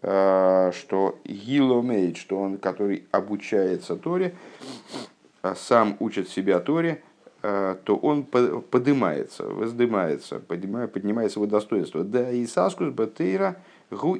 что 0.00 1.18
гиломейд, 1.24 2.16
что 2.16 2.38
он, 2.40 2.58
который 2.58 3.04
обучается 3.10 3.96
Торе, 3.96 4.34
сам 5.56 5.96
учит 6.00 6.28
себя 6.28 6.60
Торе, 6.60 7.02
то 7.40 7.98
он 8.02 8.24
поднимается, 8.24 9.44
воздымается, 9.44 10.38
поднимается 10.38 11.38
его 11.38 11.46
достоинство. 11.46 12.04
Да 12.04 12.30
и 12.30 12.46
саскус 12.46 12.92
батейра 12.92 13.56
гу. 13.90 14.16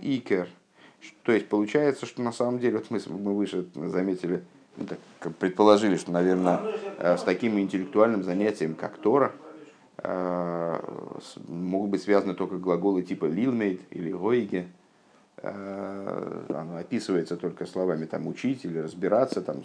То 1.23 1.33
есть 1.33 1.49
получается, 1.49 2.07
что 2.07 2.23
на 2.23 2.33
самом 2.33 2.59
деле, 2.59 2.79
вот 2.79 2.91
мы, 2.91 3.01
мы 3.19 3.37
выше 3.37 3.67
заметили, 3.75 4.43
ну, 4.77 4.87
так, 4.87 4.99
предположили, 5.37 5.97
что, 5.97 6.13
наверное, 6.13 6.61
э, 6.99 7.17
с 7.17 7.23
таким 7.23 7.59
интеллектуальным 7.59 8.25
занятием, 8.25 8.75
как 8.75 8.99
Тора, 8.99 9.33
э, 9.99 10.81
могут 11.47 11.91
быть 11.91 12.03
связаны 12.03 12.35
только 12.35 12.57
глаголы 12.57 13.03
типа 13.03 13.27
лилмейд 13.27 13.81
или 13.91 14.11
гоиге. 14.11 14.69
Э, 15.43 16.45
оно 16.49 16.77
описывается 16.77 17.37
только 17.37 17.67
словами 17.67 18.07
там, 18.07 18.27
учить 18.27 18.65
или 18.65 18.79
разбираться, 18.79 19.41
там, 19.41 19.63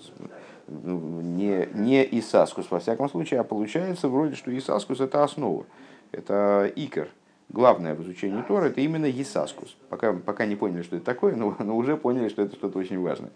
ну, 0.68 1.22
не, 1.22 1.68
не 1.74 2.08
Исаскус, 2.20 2.70
во 2.70 2.80
всяком 2.80 3.10
случае, 3.10 3.40
а 3.40 3.44
получается 3.44 4.08
вроде, 4.08 4.36
что 4.36 4.56
Исаскус 4.56 5.00
это 5.00 5.24
основа, 5.24 5.66
это 6.12 6.72
икер– 6.76 7.10
главное 7.54 7.96
в 7.96 8.02
изучении 8.04 8.42
Тора 8.42 8.66
это 8.66 8.82
именно 8.82 9.06
Есаскус. 9.06 9.78
Пока, 9.90 10.14
пока 10.14 10.46
не 10.46 10.56
поняли, 10.56 10.82
что 10.82 10.98
это 10.98 11.06
такое, 11.06 11.36
но, 11.36 11.56
но 11.60 11.78
уже 11.78 11.96
поняли, 11.96 12.28
что 12.28 12.42
это 12.42 12.56
что-то 12.56 12.80
очень 12.80 13.00
важное. 13.00 13.32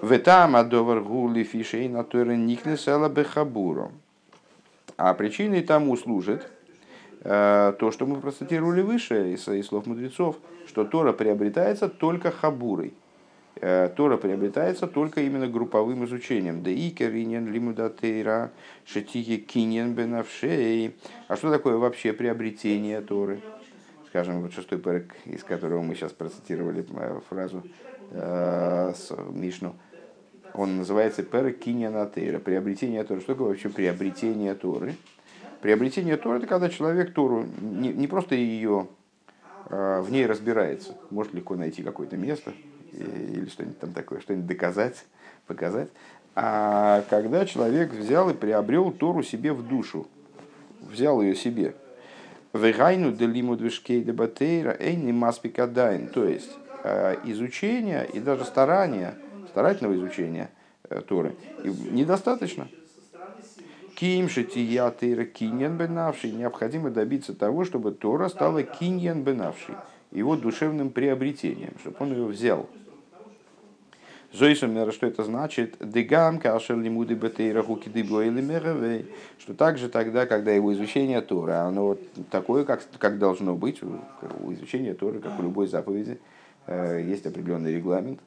Ветама 0.00 0.62
довар 0.62 1.00
гули 1.00 1.42
фишей 1.42 1.88
на 1.88 2.04
Торе 2.04 2.36
никнесела 2.36 3.08
бехабуру. 3.08 3.92
А 4.96 5.12
причиной 5.14 5.62
тому 5.62 5.96
служит 5.96 6.50
то, 7.26 7.90
что 7.92 8.06
мы 8.06 8.20
процитировали 8.20 8.82
выше 8.82 9.32
из, 9.32 9.48
из 9.48 9.66
слов 9.66 9.86
мудрецов, 9.86 10.36
что 10.68 10.84
Тора 10.84 11.12
приобретается 11.12 11.88
только 11.88 12.30
хабурой– 12.30 12.94
Э, 13.58 13.88
Тора 13.88 14.18
приобретается 14.18 14.86
только 14.86 15.22
именно 15.22 15.48
групповым 15.48 16.04
изучением. 16.04 16.62
Да 16.62 16.70
и 16.70 16.90
керинен 16.90 17.50
лимудатейра 17.50 18.52
шетиги 18.84 19.36
кинен 19.36 19.94
бенавшей. 19.94 20.94
А 21.28 21.36
что 21.36 21.50
такое 21.50 21.76
вообще 21.76 22.12
приобретение 22.12 23.00
Торы? 23.00 23.40
Скажем, 24.08 24.42
вот 24.42 24.52
шестой 24.52 24.78
парк, 24.78 25.14
из 25.24 25.42
которого 25.42 25.82
мы 25.82 25.94
сейчас 25.94 26.12
процитировали 26.12 26.86
э, 26.88 27.20
фразу 27.30 27.62
э, 28.10 28.92
с 28.94 29.10
Мишну. 29.30 29.74
Он 30.52 30.76
называется 30.78 31.22
перек 31.22 31.58
кинен. 31.58 31.94
Приобретение 32.40 33.04
Торы. 33.04 33.20
Что 33.20 33.32
такое 33.32 33.48
вообще 33.48 33.70
приобретение 33.70 34.54
Торы? 34.54 34.96
Приобретение 35.60 36.16
Торы– 36.16 36.38
это 36.38 36.46
когда 36.46 36.68
человек 36.68 37.12
Тору 37.12 37.46
не, 37.60 37.88
не 37.92 38.06
просто 38.06 38.34
ее 38.34 38.88
в 39.68 40.06
ней 40.10 40.26
разбирается, 40.26 40.94
может 41.10 41.34
легко 41.34 41.56
найти 41.56 41.82
какое-то 41.82 42.16
место, 42.16 42.52
или 42.92 43.48
что-нибудь 43.48 43.80
там 43.80 43.92
такое, 43.92 44.20
что-нибудь 44.20 44.46
доказать, 44.46 45.04
показать. 45.46 45.88
А 46.36 47.02
когда 47.10 47.44
человек 47.46 47.92
взял 47.92 48.30
и 48.30 48.34
приобрел 48.34 48.92
Тору 48.92 49.22
себе 49.22 49.52
в 49.52 49.66
душу, 49.66 50.06
взял 50.80 51.20
ее 51.20 51.34
себе, 51.34 51.74
Вегайну 52.52 53.12
делиму 53.12 53.56
движкей 53.56 54.02
дебатейра 54.02 54.76
эйни 54.78 55.12
маспикадайн. 55.12 56.08
То 56.08 56.24
есть 56.24 56.50
э, 56.84 57.16
изучение 57.24 58.08
и 58.12 58.20
даже 58.20 58.44
старание, 58.44 59.14
старательного 59.48 59.94
изучения 59.94 60.50
э, 60.88 61.02
Торы 61.02 61.34
недостаточно. 61.64 62.68
Ким. 63.96 64.28
Необходимо 66.38 66.90
добиться 66.90 67.34
того, 67.34 67.64
чтобы 67.64 67.92
Тора 67.92 68.28
стала 68.28 68.62
киньян 68.62 69.22
бенавший, 69.22 69.74
его 70.12 70.36
душевным 70.36 70.90
приобретением, 70.90 71.72
чтобы 71.80 71.96
он 72.00 72.12
ее 72.12 72.26
взял. 72.26 72.68
Зойсумера, 74.32 74.92
что 74.92 75.06
это 75.06 75.24
значит? 75.24 75.76
Дегам, 75.80 76.38
кашер 76.38 76.76
лимуды 76.78 77.14
бетейра 77.14 77.62
или 77.62 79.06
Что 79.38 79.54
также 79.54 79.88
тогда, 79.88 80.26
когда 80.26 80.52
его 80.52 80.74
изучение 80.74 81.22
Тора, 81.22 81.62
оно 81.62 81.86
вот 81.86 82.00
такое, 82.30 82.64
как, 82.64 82.82
как 82.98 83.18
должно 83.18 83.54
быть, 83.54 83.82
у 83.82 84.52
изучения 84.52 84.94
Торы, 84.94 85.20
как 85.20 85.38
у 85.38 85.42
любой 85.42 85.68
заповеди, 85.68 86.18
э, 86.66 87.02
есть 87.02 87.24
определенный 87.24 87.74
регламент, 87.74 88.20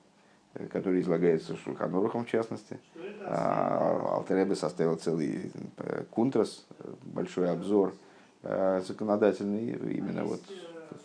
который 0.71 1.01
излагается 1.01 1.55
Шульханорухом 1.57 2.25
в 2.25 2.29
частности. 2.29 2.79
А 3.21 4.15
Алтеребе 4.17 4.55
составил 4.55 4.95
целый 4.95 5.51
э, 5.77 6.03
кунтрас, 6.09 6.65
большой 7.03 7.51
обзор 7.51 7.93
законодательный 8.41 9.71
именно 9.71 10.23
вот 10.23 10.39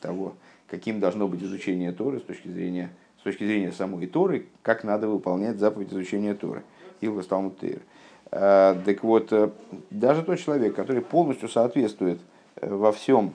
того, 0.00 0.34
каким 0.68 1.00
должно 1.00 1.26
быть 1.26 1.42
изучение 1.42 1.90
Торы 1.90 2.20
с 2.20 2.22
точки 2.22 2.46
зрения 2.46 2.90
с 3.18 3.22
точки 3.24 3.42
зрения 3.44 3.72
самой 3.72 4.06
Торы, 4.06 4.46
как 4.62 4.84
надо 4.84 5.08
выполнять 5.08 5.58
заповедь 5.58 5.92
изучения 5.92 6.34
Торы. 6.34 6.62
Илва 7.00 7.22
Талмуд 7.22 7.58
Тейр. 7.58 7.80
А, 8.30 8.78
так 8.84 9.02
вот, 9.02 9.32
э, 9.32 9.50
даже 9.90 10.22
тот 10.22 10.38
человек, 10.38 10.74
который 10.74 11.02
полностью 11.02 11.48
соответствует 11.48 12.20
э, 12.56 12.74
во 12.74 12.92
всем 12.92 13.32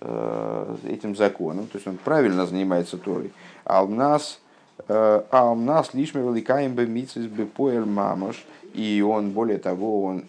э, 0.00 0.76
этим 0.88 1.14
законам, 1.14 1.66
то 1.66 1.76
есть 1.76 1.86
он 1.86 1.98
правильно 1.98 2.46
занимается 2.46 2.96
Торой, 2.96 3.32
а 3.64 3.84
у 3.84 3.88
нас 3.88 4.40
а 4.88 5.50
у 5.52 5.54
нас 5.54 5.94
лишь 5.94 6.14
великаем 6.14 6.74
бы 6.74 6.86
мицис 6.86 7.26
бы 7.26 7.46
поэр 7.46 7.84
мамош, 7.84 8.44
и 8.74 9.02
он, 9.06 9.30
более 9.30 9.58
того, 9.58 10.04
он 10.04 10.24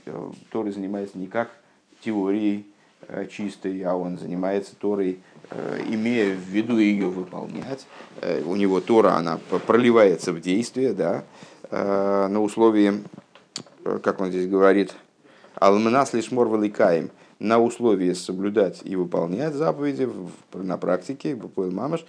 Торой 0.51 0.71
занимается 0.71 1.17
не 1.17 1.27
как 1.27 1.49
теорией 2.03 2.65
чистой, 3.31 3.81
а 3.83 3.95
он 3.95 4.17
занимается 4.17 4.75
Торой 4.75 5.19
Э, 5.51 5.81
имея 5.87 6.35
в 6.35 6.41
виду 6.41 6.77
ее 6.77 7.07
выполнять. 7.07 7.87
Э, 8.21 8.43
у 8.43 8.55
него 8.55 8.81
Тора, 8.81 9.13
она 9.13 9.39
проливается 9.65 10.31
в 10.31 10.41
действие, 10.41 10.93
да, 10.93 11.23
э, 11.71 12.27
на 12.27 12.39
условии, 12.41 13.03
как 14.03 14.21
он 14.21 14.29
здесь 14.29 14.47
говорит, 14.47 14.93
алмнас 15.55 16.13
лишь 16.13 16.31
морваликаем, 16.31 17.09
на 17.39 17.57
условии 17.57 18.13
соблюдать 18.13 18.81
и 18.83 18.95
выполнять 18.95 19.55
заповеди 19.55 20.07
на 20.53 20.77
практике, 20.77 21.35
в 21.35 21.73
мамаш, 21.73 22.05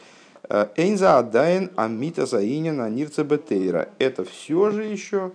Эйнза 0.76 1.18
Адайн 1.18 1.70
Амита 1.76 2.26
Заинина 2.26 2.90
Нирца 2.90 3.22
Бетейра. 3.22 3.88
Это 4.00 4.24
все 4.24 4.70
же 4.70 4.84
еще 4.84 5.30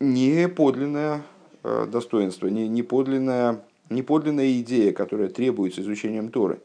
не 0.00 0.48
подлинное 0.48 1.22
достоинство, 1.62 2.46
не, 2.46 2.68
не, 2.68 2.82
подлинная, 2.82 3.60
не 3.90 4.02
подлинная 4.02 4.60
идея, 4.60 4.92
которая 4.92 5.28
требуется 5.28 5.82
изучением 5.82 6.30
Торы. 6.30 6.58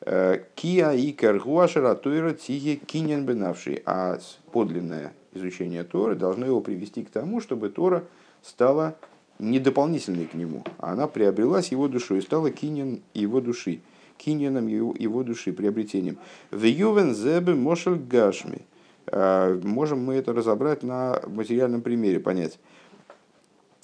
Киа 0.00 0.94
и 0.94 1.12
Каргуашера 1.12 1.94
Тойра 1.94 2.32
Тиге 2.32 2.76
Кинен 2.76 3.26
Бенавший. 3.26 3.82
А 3.84 4.18
подлинное 4.50 5.12
изучение 5.34 5.84
Торы 5.84 6.14
должно 6.14 6.46
его 6.46 6.62
привести 6.62 7.04
к 7.04 7.10
тому, 7.10 7.42
чтобы 7.42 7.68
Тора 7.68 8.04
стала 8.42 8.96
не 9.38 9.58
дополнительной 9.58 10.24
к 10.24 10.32
нему, 10.32 10.64
а 10.78 10.92
она 10.92 11.06
приобрелась 11.06 11.68
его 11.68 11.88
душой, 11.88 12.22
стала 12.22 12.50
кинен 12.50 13.02
его 13.12 13.42
души, 13.42 13.80
киненом 14.18 14.66
его, 14.66 14.94
его 14.98 15.22
души, 15.22 15.52
приобретением. 15.52 16.18
В 16.50 16.64
Ювен 16.64 17.14
Зебе 17.14 17.54
Мошель 17.54 17.96
Гашми. 17.96 18.62
А, 19.06 19.58
можем 19.62 20.04
мы 20.04 20.14
это 20.14 20.32
разобрать 20.32 20.82
на 20.82 21.20
материальном 21.26 21.82
примере, 21.82 22.20
понять. 22.20 22.58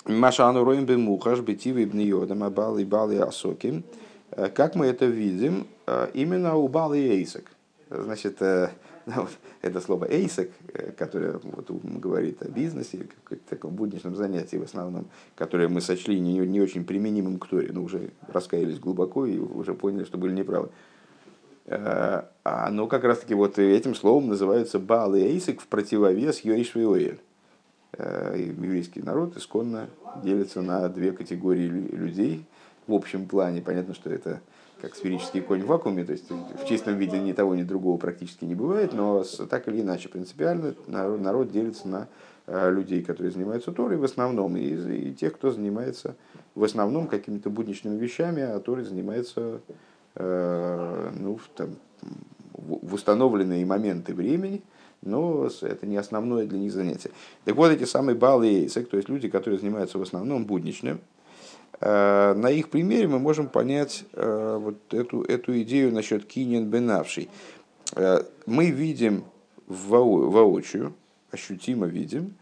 Машану 0.04 0.64
роем 0.64 0.84
бемухаш 0.84 1.40
бетивы 1.40 1.86
бниодам 1.86 2.42
абал 2.42 2.78
и 2.78 2.84
бал 2.84 3.10
и 3.12 3.16
асоким. 3.16 3.84
Э, 4.32 4.48
как 4.48 4.74
мы 4.74 4.86
это 4.86 5.06
видим 5.06 5.66
э, 5.86 6.08
именно 6.14 6.56
у 6.56 6.68
Балы 6.68 6.98
и 6.98 7.08
Эйсек. 7.08 7.50
Значит, 7.90 8.40
э, 8.40 8.70
это 9.62 9.80
слово 9.80 10.06
эйсек, 10.10 10.52
которое 10.96 11.38
вот, 11.42 11.70
говорит 11.70 12.42
о 12.42 12.48
бизнесе, 12.48 13.06
о 13.30 13.36
таком 13.48 13.74
будничном 13.74 14.16
занятии 14.16 14.56
в 14.56 14.62
основном, 14.62 15.06
которое 15.34 15.68
мы 15.68 15.80
сочли 15.80 16.18
не, 16.20 16.38
не 16.38 16.60
очень 16.60 16.84
применимым 16.84 17.38
к 17.38 17.46
Торе, 17.46 17.70
но 17.72 17.82
уже 17.82 18.10
раскаялись 18.28 18.78
глубоко 18.78 19.26
и 19.26 19.38
уже 19.38 19.74
поняли, 19.74 20.04
что 20.04 20.18
были 20.18 20.32
неправы. 20.32 20.70
А 21.66 22.28
оно 22.42 22.88
как 22.88 23.04
раз 23.04 23.20
таки 23.20 23.34
вот 23.34 23.58
этим 23.58 23.94
словом 23.94 24.28
называется 24.28 24.78
Бал 24.78 25.14
и 25.14 25.20
Эйсек 25.20 25.60
в 25.60 25.66
противовес 25.68 26.40
Йоиш 26.40 26.74
Виоэль. 26.74 27.20
Еврейский 27.98 29.02
народ 29.02 29.36
исконно 29.36 29.88
делится 30.24 30.60
на 30.60 30.88
две 30.88 31.12
категории 31.12 31.68
людей– 31.68 32.46
в 32.86 32.94
общем 32.94 33.26
плане. 33.26 33.60
Понятно, 33.60 33.94
что 33.94 34.10
это 34.10 34.40
как 34.82 34.96
сферический 34.96 35.40
конь 35.40 35.62
в 35.62 35.66
вакууме, 35.66 36.04
то 36.04 36.10
есть 36.10 36.28
в 36.28 36.66
чистом 36.66 36.98
виде 36.98 37.16
ни 37.20 37.32
того, 37.32 37.54
ни 37.54 37.62
другого 37.62 37.98
практически 37.98 38.44
не 38.44 38.56
бывает, 38.56 38.92
но 38.92 39.22
так 39.48 39.68
или 39.68 39.80
иначе 39.80 40.08
принципиально 40.08 40.74
народ, 40.88 41.52
делится 41.52 41.86
на 41.86 42.08
э, 42.48 42.72
людей, 42.72 43.04
которые 43.04 43.30
занимаются 43.30 43.70
Торой 43.70 43.96
в 43.96 44.02
основном, 44.02 44.56
и, 44.56 44.64
и 44.64 45.14
тех, 45.14 45.34
кто 45.34 45.52
занимается 45.52 46.16
в 46.56 46.64
основном 46.64 47.06
какими-то 47.06 47.48
будничными 47.48 47.96
вещами, 47.96 48.42
а 48.42 48.58
Торой 48.58 48.82
занимается 48.82 49.60
э, 50.16 51.10
ну, 51.16 51.36
в, 51.36 51.48
там, 51.54 51.76
в 52.52 52.92
установленные 52.92 53.64
моменты 53.64 54.14
времени, 54.14 54.62
но 55.00 55.48
это 55.60 55.86
не 55.86 55.96
основное 55.96 56.44
для 56.46 56.58
них 56.58 56.72
занятие. 56.72 57.12
Так 57.44 57.54
вот, 57.54 57.70
эти 57.70 57.84
самые 57.84 58.16
баллы 58.16 58.68
то 58.68 58.96
есть 58.96 59.08
люди, 59.08 59.28
которые 59.28 59.60
занимаются 59.60 59.98
в 59.98 60.02
основном 60.02 60.44
будничным, 60.44 61.00
на 61.80 62.50
их 62.50 62.68
примере 62.70 63.08
мы 63.08 63.18
можем 63.18 63.48
понять 63.48 64.04
вот 64.12 64.76
эту, 64.90 65.22
эту 65.22 65.60
идею 65.62 65.92
насчет 65.92 66.24
кинен 66.26 66.66
бенавший. 66.66 67.28
Мы 68.46 68.70
видим 68.70 69.24
воочию, 69.66 70.94
ощутимо 71.30 71.86
видим, 71.86 72.34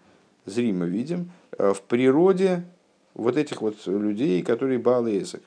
зримо 0.47 0.85
видим 0.85 1.31
в 1.57 1.81
природе 1.89 2.65
вот 3.15 3.37
этих 3.37 3.63
вот 3.63 3.77
людей, 3.87 4.43
которые 4.43 4.79
Баалы 4.79 5.19
Эсек. 5.19 5.43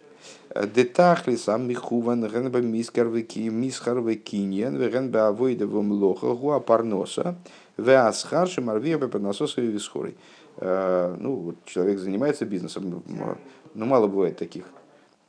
Детахли 0.56 1.36
сам 1.36 1.68
михуван 1.68 2.26
ренба 2.26 2.62
мискарвеки 2.62 3.50
мисхарвекиньен 3.50 4.78
венба 4.78 5.28
авойдовым 5.28 5.92
лоха 5.92 6.34
гуа 6.34 6.60
парноса 6.60 7.36
веасхар 7.78 8.48
шимарвия 8.48 8.98
бепанасоса 8.98 9.62
и 9.62 9.68
висхорой. 9.68 10.16
Ну, 10.62 11.36
вот 11.36 11.56
человек 11.66 12.00
занимается 12.00 12.46
бизнесом, 12.46 13.04
ну, 13.74 13.86
мало 13.86 14.08
бывает 14.08 14.38
таких 14.38 14.66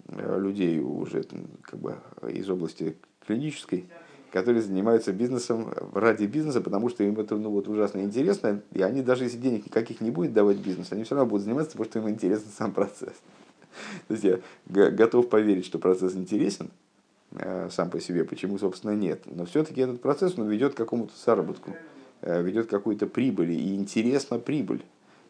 э, 0.08 0.38
людей 0.38 0.80
уже 0.80 1.24
как 1.62 1.80
бы 1.80 1.96
из 2.28 2.48
области 2.48 2.96
клинической, 3.26 3.86
которые 4.32 4.62
занимаются 4.62 5.12
бизнесом 5.12 5.72
ради 5.92 6.24
бизнеса, 6.24 6.60
потому 6.60 6.88
что 6.88 7.04
им 7.04 7.18
это 7.20 7.36
ну, 7.36 7.50
вот, 7.50 7.68
ужасно 7.68 8.00
интересно, 8.00 8.62
и 8.72 8.82
они 8.82 9.02
даже 9.02 9.24
если 9.24 9.38
денег 9.38 9.66
никаких 9.66 10.00
не 10.00 10.10
будет 10.10 10.32
давать 10.32 10.58
бизнес, 10.58 10.92
они 10.92 11.04
все 11.04 11.14
равно 11.14 11.30
будут 11.30 11.44
заниматься, 11.44 11.72
потому 11.72 11.84
что 11.84 11.98
им 12.00 12.08
интересен 12.08 12.48
сам 12.56 12.72
процесс. 12.72 13.14
То 14.08 14.14
есть 14.14 14.24
я 14.24 14.90
готов 14.90 15.28
поверить, 15.28 15.64
что 15.64 15.78
процесс 15.78 16.14
интересен 16.14 16.70
э, 17.32 17.68
сам 17.70 17.90
по 17.90 18.00
себе, 18.00 18.24
почему, 18.24 18.58
собственно, 18.58 18.92
нет. 18.92 19.22
Но 19.26 19.46
все-таки 19.46 19.80
этот 19.80 20.00
процесс 20.00 20.38
он 20.38 20.48
ведет 20.48 20.74
к 20.74 20.76
какому-то 20.76 21.12
заработку, 21.24 21.74
э, 22.20 22.42
ведет 22.42 22.66
к 22.66 22.70
какой-то 22.70 23.06
прибыли, 23.06 23.54
и 23.54 23.74
интересна 23.74 24.38
прибыль 24.38 24.82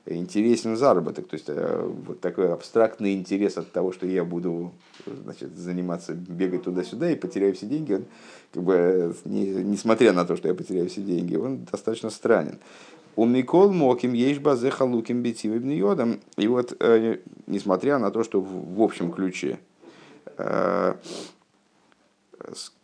интересен 0.07 0.77
заработок. 0.77 1.29
То 1.29 1.35
есть 1.35 1.47
э, 1.49 1.91
вот 2.07 2.21
такой 2.21 2.53
абстрактный 2.53 3.15
интерес 3.15 3.57
от 3.57 3.73
того, 3.73 3.93
что 3.93 4.07
я 4.07 4.25
буду 4.25 4.73
значит, 5.07 5.57
заниматься, 5.57 6.13
бегать 6.13 6.65
туда-сюда 6.65 7.11
и 7.11 7.17
потеряю 7.17 7.55
все 7.55 7.67
деньги, 7.67 7.95
он, 7.95 8.05
как 8.53 8.63
бы, 8.63 9.15
не, 9.25 9.47
несмотря 9.47 10.13
на 10.13 10.25
то, 10.25 10.37
что 10.37 10.49
я 10.49 10.55
потеряю 10.55 10.89
все 10.89 11.01
деньги, 11.01 11.37
он 11.37 11.65
достаточно 11.65 12.11
странен. 12.11 12.59
У 13.17 13.27
Микол 13.27 13.73
Моким 13.73 14.13
есть 14.13 14.41
базе 14.41 14.71
халуким 14.71 15.23
бетивым 15.23 15.69
йодом. 15.71 16.21
И 16.37 16.49
вот, 16.49 16.77
э, 16.81 17.19
несмотря 17.47 17.99
на 17.99 18.11
то, 18.11 18.25
что 18.25 18.41
в, 18.41 18.75
в 18.75 18.83
общем 18.83 19.11
ключе, 19.13 19.59
э, 20.37 20.95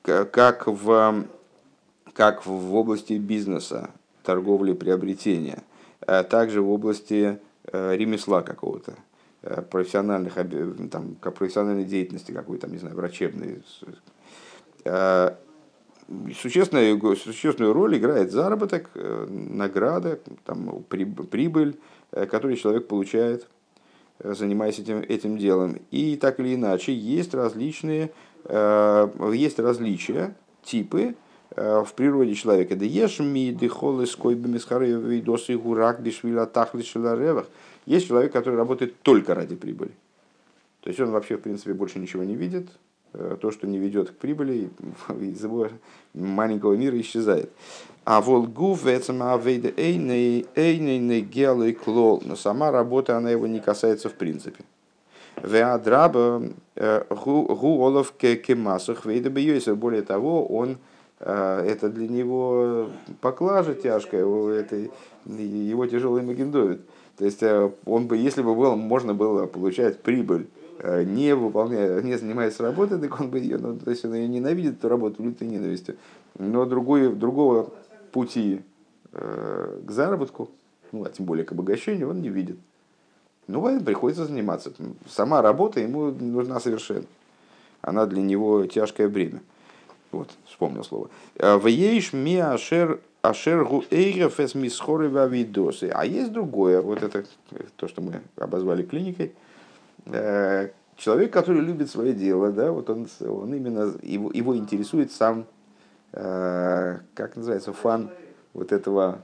как 0.05 0.67
в, 0.67 1.25
как 2.15 2.47
в 2.47 2.75
области 2.75 3.15
бизнеса, 3.15 3.91
торговли, 4.23 4.73
приобретения– 4.73 5.63
также 6.07 6.63
в 6.63 6.71
области 6.71 7.39
э, 7.65 7.97
ремесла 7.97 8.43
какого-то, 8.43 8.95
э, 9.43 9.63
профессиональных, 9.63 10.35
там, 10.91 11.15
профессиональной 11.17 11.85
деятельности 11.85 12.33
какой-то, 12.33 12.69
не 12.69 12.79
знаю, 12.79 12.97
врачебной. 12.97 13.63
Существенную, 16.35 17.17
существенную 17.17 17.73
роль 17.73 17.97
играет 17.97 18.33
заработок, 18.33 18.91
награда, 19.29 20.19
там, 20.45 20.83
прибыль, 20.89 21.79
которую 22.11 22.57
человек 22.57 22.89
получает, 22.89 23.47
занимаясь 24.19 24.81
этим, 24.81 24.99
этим 25.01 25.39
делом. 25.39 25.79
И 25.93 26.17
так 26.17 26.41
или 26.41 26.57
иначе, 26.57 26.93
есть 26.93 27.33
различные, 27.33 28.11
есть 28.49 29.61
различия, 29.61 30.35
типы, 30.65 31.15
Э, 31.15 31.15
в 31.57 31.89
природе 31.97 32.35
человека. 32.35 32.77
Да 32.77 32.85
ешь 32.85 33.19
ми 33.19 33.53
дыхолы 33.53 34.07
скойбами 34.07 34.59
схарыевой 34.59 35.21
досы 35.21 35.59
гурак 35.59 36.01
бишвиля 36.01 36.47
тахли 36.47 36.83
шеларевах. 36.83 37.49
Есть 37.87 38.09
человек, 38.09 38.33
который 38.33 38.57
работает 38.57 39.01
только 39.03 39.35
ради 39.35 39.57
прибыли. 39.57 39.93
То 40.83 40.89
есть 40.89 41.01
он 41.01 41.11
вообще, 41.11 41.37
в 41.37 41.41
принципе, 41.41 41.75
больше 41.75 41.99
ничего 41.99 42.25
не 42.25 42.37
видит. 42.37 42.69
Э, 43.13 43.37
то, 43.41 43.51
что 43.51 43.67
не 43.67 43.79
ведет 43.79 44.11
к 44.11 44.15
прибыли, 44.15 44.71
из 45.21 45.43
его 45.43 45.69
маленького 46.15 46.75
мира 46.75 46.99
исчезает. 47.01 47.51
А 48.05 48.21
волгу 48.21 48.79
эйней 48.87 50.47
клол. 51.75 52.23
Но 52.25 52.37
сама 52.37 52.71
работа, 52.71 53.17
она 53.17 53.31
его 53.31 53.47
не 53.47 53.61
касается 53.61 54.09
в 54.09 54.15
принципе. 54.15 54.65
Веадраба 55.43 56.43
э, 56.77 57.05
гу 57.09 57.81
олов 57.81 58.13
кемасах 58.13 59.07
вейда 59.07 59.75
Более 59.75 60.03
того, 60.03 60.47
он 60.47 60.79
это 61.21 61.91
для 61.91 62.09
него 62.09 62.89
поклажа 63.21 63.75
тяжкая, 63.75 64.23
это 64.23 64.89
его 65.27 65.87
тяжелый 65.87 66.23
Магендовит. 66.23 66.81
То 67.21 67.27
есть 67.27 67.43
э, 67.43 67.71
он 67.85 68.07
бы, 68.07 68.17
если 68.17 68.41
бы 68.41 68.55
было, 68.55 68.75
можно 68.77 69.13
было 69.13 69.45
получать 69.45 70.01
прибыль, 70.01 70.47
э, 70.79 71.05
не 71.05 71.35
выполняя, 71.35 72.01
не 72.01 72.17
занимаясь 72.17 72.59
работой, 72.59 72.99
так 72.99 73.21
он 73.21 73.29
бы 73.29 73.39
ее, 73.39 73.59
ну, 73.59 73.77
то 73.77 73.91
есть 73.91 74.07
он 74.07 74.15
ее 74.15 74.27
ненавидит, 74.27 74.79
эту 74.79 74.89
работу 74.89 75.23
лютой 75.23 75.47
ненавистью. 75.47 75.97
Но 76.39 76.65
другой, 76.65 77.15
другого 77.15 77.75
пути 78.11 78.63
э, 79.13 79.81
к 79.87 79.91
заработку, 79.91 80.49
ну, 80.93 81.05
а 81.05 81.11
тем 81.11 81.27
более 81.27 81.45
к 81.45 81.53
обогащению, 81.53 82.09
он 82.09 82.23
не 82.23 82.31
видит. 82.31 82.57
Ну, 83.49 83.81
приходится 83.81 84.25
заниматься. 84.25 84.73
Сама 85.07 85.43
работа 85.43 85.79
ему 85.81 86.13
нужна 86.13 86.59
совершенно. 86.59 87.05
Она 87.83 88.07
для 88.07 88.23
него 88.23 88.65
тяжкое 88.65 89.11
бремя. 89.11 89.43
Вот, 90.13 90.31
вспомнил 90.47 90.85
слово. 90.85 91.11
«Э, 91.37 91.59
Вееш 91.59 92.13
ми 92.13 92.37
ашер 92.37 93.01
ашер 93.23 93.65
гуэйреф 93.65 94.41
эс 94.41 94.55
мисхоры 94.55 95.09
вавидосы. 95.09 95.91
А 95.93 96.05
есть 96.05 96.33
другое, 96.33 96.81
вот 96.81 97.03
это 97.03 97.25
то, 97.77 97.89
что 97.89 98.01
мы 98.03 98.21
обозвали 98.37 98.83
клиникой. 98.83 99.35
Э, 100.07 100.71
человек, 100.97 101.33
который 101.33 101.61
любит 101.61 101.91
свое 101.91 102.13
дело, 102.13 102.51
да, 102.51 102.73
вот 102.73 102.91
он, 102.91 103.09
он 103.21 103.55
именно, 103.55 103.95
его, 104.03 104.31
его 104.33 104.57
интересует 104.57 105.13
сам, 105.13 105.47
э, 106.13 106.99
как 107.15 107.37
называется, 107.37 107.73
фан 107.73 108.11
вот 108.53 108.73
этого 108.73 109.23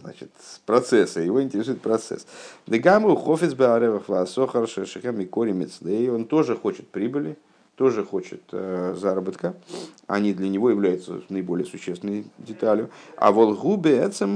значит, 0.00 0.30
процесса, 0.64 1.20
его 1.20 1.42
интересует 1.42 1.82
процесс. 1.82 2.26
Дегаму 2.66 3.14
хофиц 3.14 3.52
бааревах 3.52 4.08
васохар 4.08 4.66
шешехем 4.66 5.20
и 5.20 5.26
коримец, 5.26 5.82
и 5.82 6.08
он 6.08 6.24
тоже 6.24 6.56
хочет 6.56 6.88
прибыли, 6.88 7.36
тоже 7.76 8.04
хочет 8.04 8.42
э, 8.52 8.94
заработка, 8.96 9.54
они 10.06 10.32
для 10.32 10.48
него 10.48 10.70
являются 10.70 11.20
наиболее 11.28 11.66
существенной 11.66 12.26
деталью. 12.38 12.90
А 13.16 13.32
волгубе 13.32 13.96
это 13.96 14.26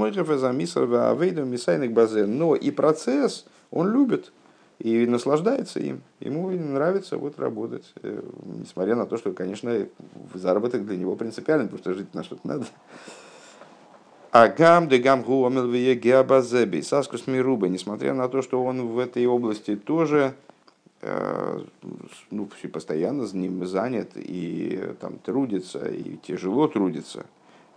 базе. 1.93 2.25
Но 2.25 2.55
и 2.55 2.71
процесс 2.71 3.45
он 3.71 3.91
любит 3.91 4.31
и 4.79 5.05
наслаждается 5.05 5.79
им. 5.79 6.01
Ему 6.19 6.49
нравится 6.49 7.17
вот 7.17 7.39
работать, 7.39 7.93
э, 8.01 8.21
несмотря 8.45 8.95
на 8.95 9.05
то, 9.05 9.17
что, 9.17 9.31
конечно, 9.31 9.87
заработок 10.33 10.85
для 10.85 10.97
него 10.97 11.15
принципиален, 11.15 11.65
потому 11.65 11.79
что 11.79 11.93
жить 11.93 12.13
на 12.13 12.23
что-то 12.23 12.47
надо. 12.47 12.65
А 14.31 14.47
гам 14.47 14.87
де 14.87 14.99
гам 14.99 15.23
гуамелвие 15.23 15.95
геабазеби 15.95 16.81
саскус 16.81 17.25
мируба, 17.25 17.67
несмотря 17.67 18.13
на 18.13 18.29
то, 18.29 18.41
что 18.41 18.63
он 18.63 18.87
в 18.87 18.99
этой 18.99 19.25
области 19.25 19.75
тоже 19.75 20.35
Э, 21.01 21.61
ну, 22.29 22.49
постоянно 22.73 23.25
с 23.25 23.33
ним 23.33 23.65
занят 23.65 24.11
и 24.15 24.95
там 24.99 25.17
трудится, 25.19 25.87
и 25.87 26.17
тяжело 26.17 26.67
трудится, 26.67 27.25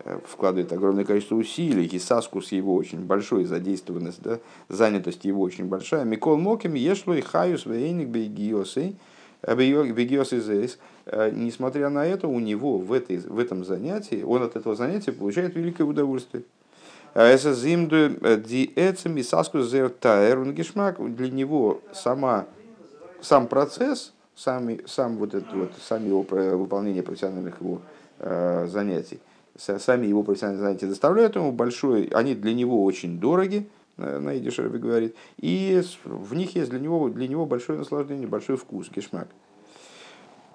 э, 0.04 0.18
вкладывает 0.26 0.72
огромное 0.72 1.04
количество 1.04 1.36
усилий, 1.36 1.86
и 1.86 1.98
саскус 2.00 2.50
его 2.50 2.74
очень 2.74 2.98
большой, 2.98 3.44
задействованность, 3.44 4.22
да, 4.22 4.40
занятость 4.68 5.24
его 5.24 5.42
очень 5.42 5.66
большая. 5.66 6.04
Микол 6.04 6.36
Моким 6.36 6.74
ешло 6.74 7.14
и 7.14 7.20
хаюс 7.20 7.64
вейник 7.64 8.08
бегиосы, 8.08 8.96
э, 9.42 9.54
бегиосы 9.54 10.40
здесь. 10.40 10.78
Несмотря 11.32 11.90
на 11.90 12.06
это, 12.06 12.28
у 12.28 12.38
него 12.38 12.78
в, 12.78 12.92
этой, 12.92 13.18
в 13.18 13.38
этом 13.38 13.64
занятии, 13.64 14.22
он 14.22 14.44
от 14.44 14.54
этого 14.54 14.76
занятия 14.76 15.10
получает 15.10 15.56
великое 15.56 15.82
удовольствие. 15.82 16.44
Для 17.14 17.36
него 21.30 21.80
сама 21.92 22.46
сам 23.22 23.46
процесс, 23.46 24.12
сами, 24.34 24.80
сам 24.86 25.16
вот 25.16 25.34
этот 25.34 25.52
вот, 25.54 25.72
сами 25.80 26.08
его 26.08 26.22
выполнение 26.22 27.02
профессиональных 27.02 27.60
его 27.60 27.80
э, 28.18 28.66
занятий, 28.68 29.20
сами 29.56 30.06
его 30.06 30.22
профессиональные 30.22 30.64
занятия 30.64 30.86
доставляют 30.86 31.36
ему 31.36 31.52
большой, 31.52 32.06
они 32.12 32.34
для 32.34 32.52
него 32.52 32.84
очень 32.84 33.20
дороги, 33.20 33.68
э, 33.96 34.18
на 34.18 34.36
Идишербе 34.36 34.78
говорит, 34.78 35.14
и 35.38 35.82
в 36.04 36.34
них 36.34 36.54
есть 36.56 36.70
для 36.70 36.80
него, 36.80 37.08
для 37.08 37.28
него 37.28 37.46
большое 37.46 37.78
наслаждение, 37.78 38.26
большой 38.26 38.56
вкус, 38.56 38.88
кишмак. 38.88 39.28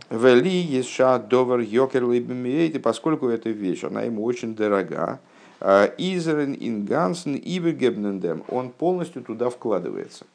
Вели 0.10 0.50
есть 0.50 0.90
ша 0.90 1.20
довер 1.20 1.60
йокер 1.60 2.10
и 2.12 2.80
поскольку 2.80 3.28
эта 3.28 3.50
вещь, 3.50 3.84
она 3.84 4.04
ему 4.04 4.24
очень 4.24 4.56
дорога, 4.56 5.20
э, 5.62 5.90
Изерен 5.98 6.56
ингансен 6.60 7.36
ибергебнендем, 7.36 8.44
он 8.50 8.72
полностью 8.72 9.24
туда 9.24 9.50
вкладывается. 9.50 10.26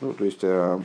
Ну, 0.00 0.12
то 0.12 0.24
есть, 0.24 0.40
Э, 0.42 0.78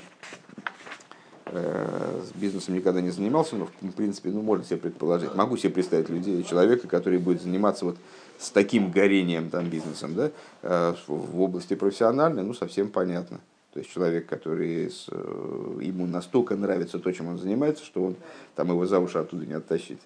с 1.51 2.31
бизнесом 2.35 2.75
никогда 2.75 3.01
не 3.01 3.09
занимался, 3.09 3.55
но 3.55 3.67
в 3.81 3.91
принципе, 3.91 4.29
ну, 4.29 4.41
можно 4.41 4.63
себе 4.63 4.77
предположить. 4.77 5.35
Могу 5.35 5.57
себе 5.57 5.71
представить 5.71 6.09
людей, 6.09 6.43
человека, 6.43 6.87
который 6.87 7.19
будет 7.19 7.41
заниматься 7.41 7.85
вот 7.85 7.97
с 8.41 8.49
таким 8.49 8.91
горением 8.91 9.49
там 9.49 9.69
бизнесом, 9.69 10.15
да, 10.15 10.31
э, 10.63 10.93
в 11.07 11.41
области 11.41 11.75
профессиональной, 11.75 12.43
ну, 12.43 12.53
совсем 12.53 12.89
понятно. 12.89 13.39
То 13.73 13.79
есть 13.79 13.91
человек, 13.91 14.25
который 14.27 14.89
с, 14.89 15.07
э, 15.09 15.79
ему 15.81 16.07
настолько 16.07 16.55
нравится 16.55 16.99
то, 16.99 17.11
чем 17.11 17.27
он 17.27 17.37
занимается, 17.37 17.85
что 17.85 18.03
он 18.03 18.15
там 18.55 18.69
его 18.69 18.85
за 18.85 18.99
уши 18.99 19.17
оттуда 19.19 19.45
не 19.45 19.53
оттащить. 19.53 19.99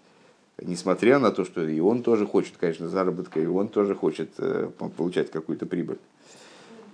Несмотря 0.62 1.20
на 1.20 1.32
то, 1.32 1.44
что 1.46 1.68
и 1.68 1.80
он 1.80 2.04
тоже 2.04 2.26
хочет, 2.26 2.56
конечно, 2.58 2.88
заработка, 2.90 3.40
и 3.40 3.46
он 3.46 3.70
тоже 3.70 3.96
хочет 3.96 4.32
э, 4.38 4.70
получать 4.98 5.32
какую-то 5.32 5.66
прибыль. 5.66 5.98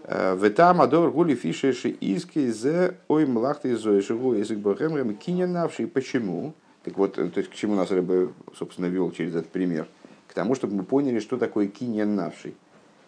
Э, 0.04 0.36
в 0.36 0.44
этом 0.44 0.82
адор 0.82 1.12
гули 1.12 1.36
фишеши 1.36 1.90
иски 1.90 2.50
зе 2.50 2.98
ой 3.08 3.26
млахты 3.26 3.78
зоишигу 3.78 4.34
язык 4.34 4.60
бахемрем 4.60 5.16
киненавший. 5.16 5.88
Почему? 5.88 6.54
Так 6.84 6.98
вот, 6.98 7.14
то 7.14 7.32
есть 7.36 7.50
к 7.50 7.54
чему 7.54 7.76
нас 7.76 7.92
рыба, 7.92 8.32
собственно, 8.58 8.88
вел 8.88 9.12
через 9.12 9.36
этот 9.36 9.50
пример? 9.50 9.88
К 10.28 10.34
тому, 10.34 10.56
чтобы 10.56 10.76
мы 10.76 10.84
поняли, 10.84 11.20
что 11.20 11.38
такое 11.38 11.68
киненавший. 11.68 12.56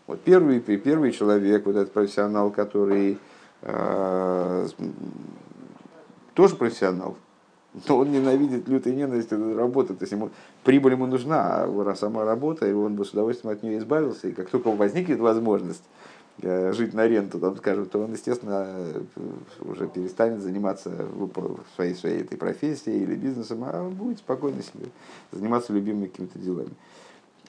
Вот 0.05 0.21
первый, 0.21 0.59
первый 0.59 1.11
человек, 1.11 1.65
вот 1.65 1.75
этот 1.77 1.93
профессионал, 1.93 2.51
который 2.51 3.17
э, 3.61 4.67
тоже 6.35 6.55
профессионал, 6.55 7.17
но 7.87 7.97
он 7.97 8.11
ненавидит 8.11 8.67
лютой 8.67 8.93
ненавистью 8.93 9.57
работы. 9.57 9.95
То 9.95 10.03
есть 10.03 10.11
ему, 10.11 10.29
прибыль 10.63 10.91
ему 10.91 11.07
нужна, 11.07 11.63
а 11.63 11.95
сама 11.97 12.25
работа, 12.25 12.67
и 12.67 12.73
он 12.73 12.95
бы 12.95 13.05
с 13.05 13.11
удовольствием 13.11 13.53
от 13.53 13.63
нее 13.63 13.79
избавился. 13.79 14.27
И 14.27 14.33
как 14.33 14.49
только 14.49 14.69
возникнет 14.69 15.19
возможность 15.19 15.83
э, 15.83 16.12
жить 16.41 16.93
на 16.93 17.07
ренту, 17.07 17.39
там, 17.39 17.55
скажем, 17.57 17.85
то 17.85 17.99
он, 17.99 18.13
естественно, 18.13 18.75
уже 19.61 19.87
перестанет 19.87 20.41
заниматься 20.41 21.07
своей, 21.75 21.95
своей 21.95 22.21
этой 22.21 22.37
профессией 22.37 23.03
или 23.03 23.15
бизнесом, 23.15 23.63
а 23.63 23.89
будет 23.89 24.19
спокойно 24.19 24.61
себе 24.63 24.87
заниматься 25.31 25.73
любимыми 25.73 26.07
какими-то 26.07 26.39
делами. 26.39 26.71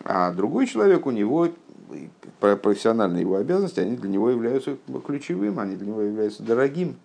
А 0.04 0.32
другой 0.32 0.66
человек, 0.66 1.06
у 1.06 1.10
него 1.10 1.48
профессиональные 2.40 3.22
его 3.22 3.36
обязанности, 3.36 3.80
они 3.80 3.96
для 3.96 4.10
него 4.10 4.30
являются 4.30 4.76
ключевым, 5.06 5.58
они 5.58 5.76
для 5.76 5.86
него 5.86 6.02
являются 6.02 6.42
дорогим, 6.42 6.96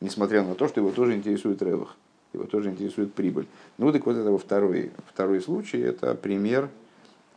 несмотря 0.00 0.42
на 0.44 0.54
то, 0.54 0.68
что 0.68 0.80
его 0.80 0.90
тоже 0.90 1.14
интересует 1.14 1.62
ревах 1.62 1.96
его 2.36 2.46
тоже 2.46 2.70
интересует 2.70 3.12
прибыль. 3.14 3.46
Ну, 3.78 3.92
так 3.92 4.06
вот 4.06 4.16
это 4.16 4.36
второй, 4.38 4.92
второй 5.06 5.40
случай, 5.40 5.78
это 5.78 6.14
пример 6.14 6.64
э, 6.64 6.68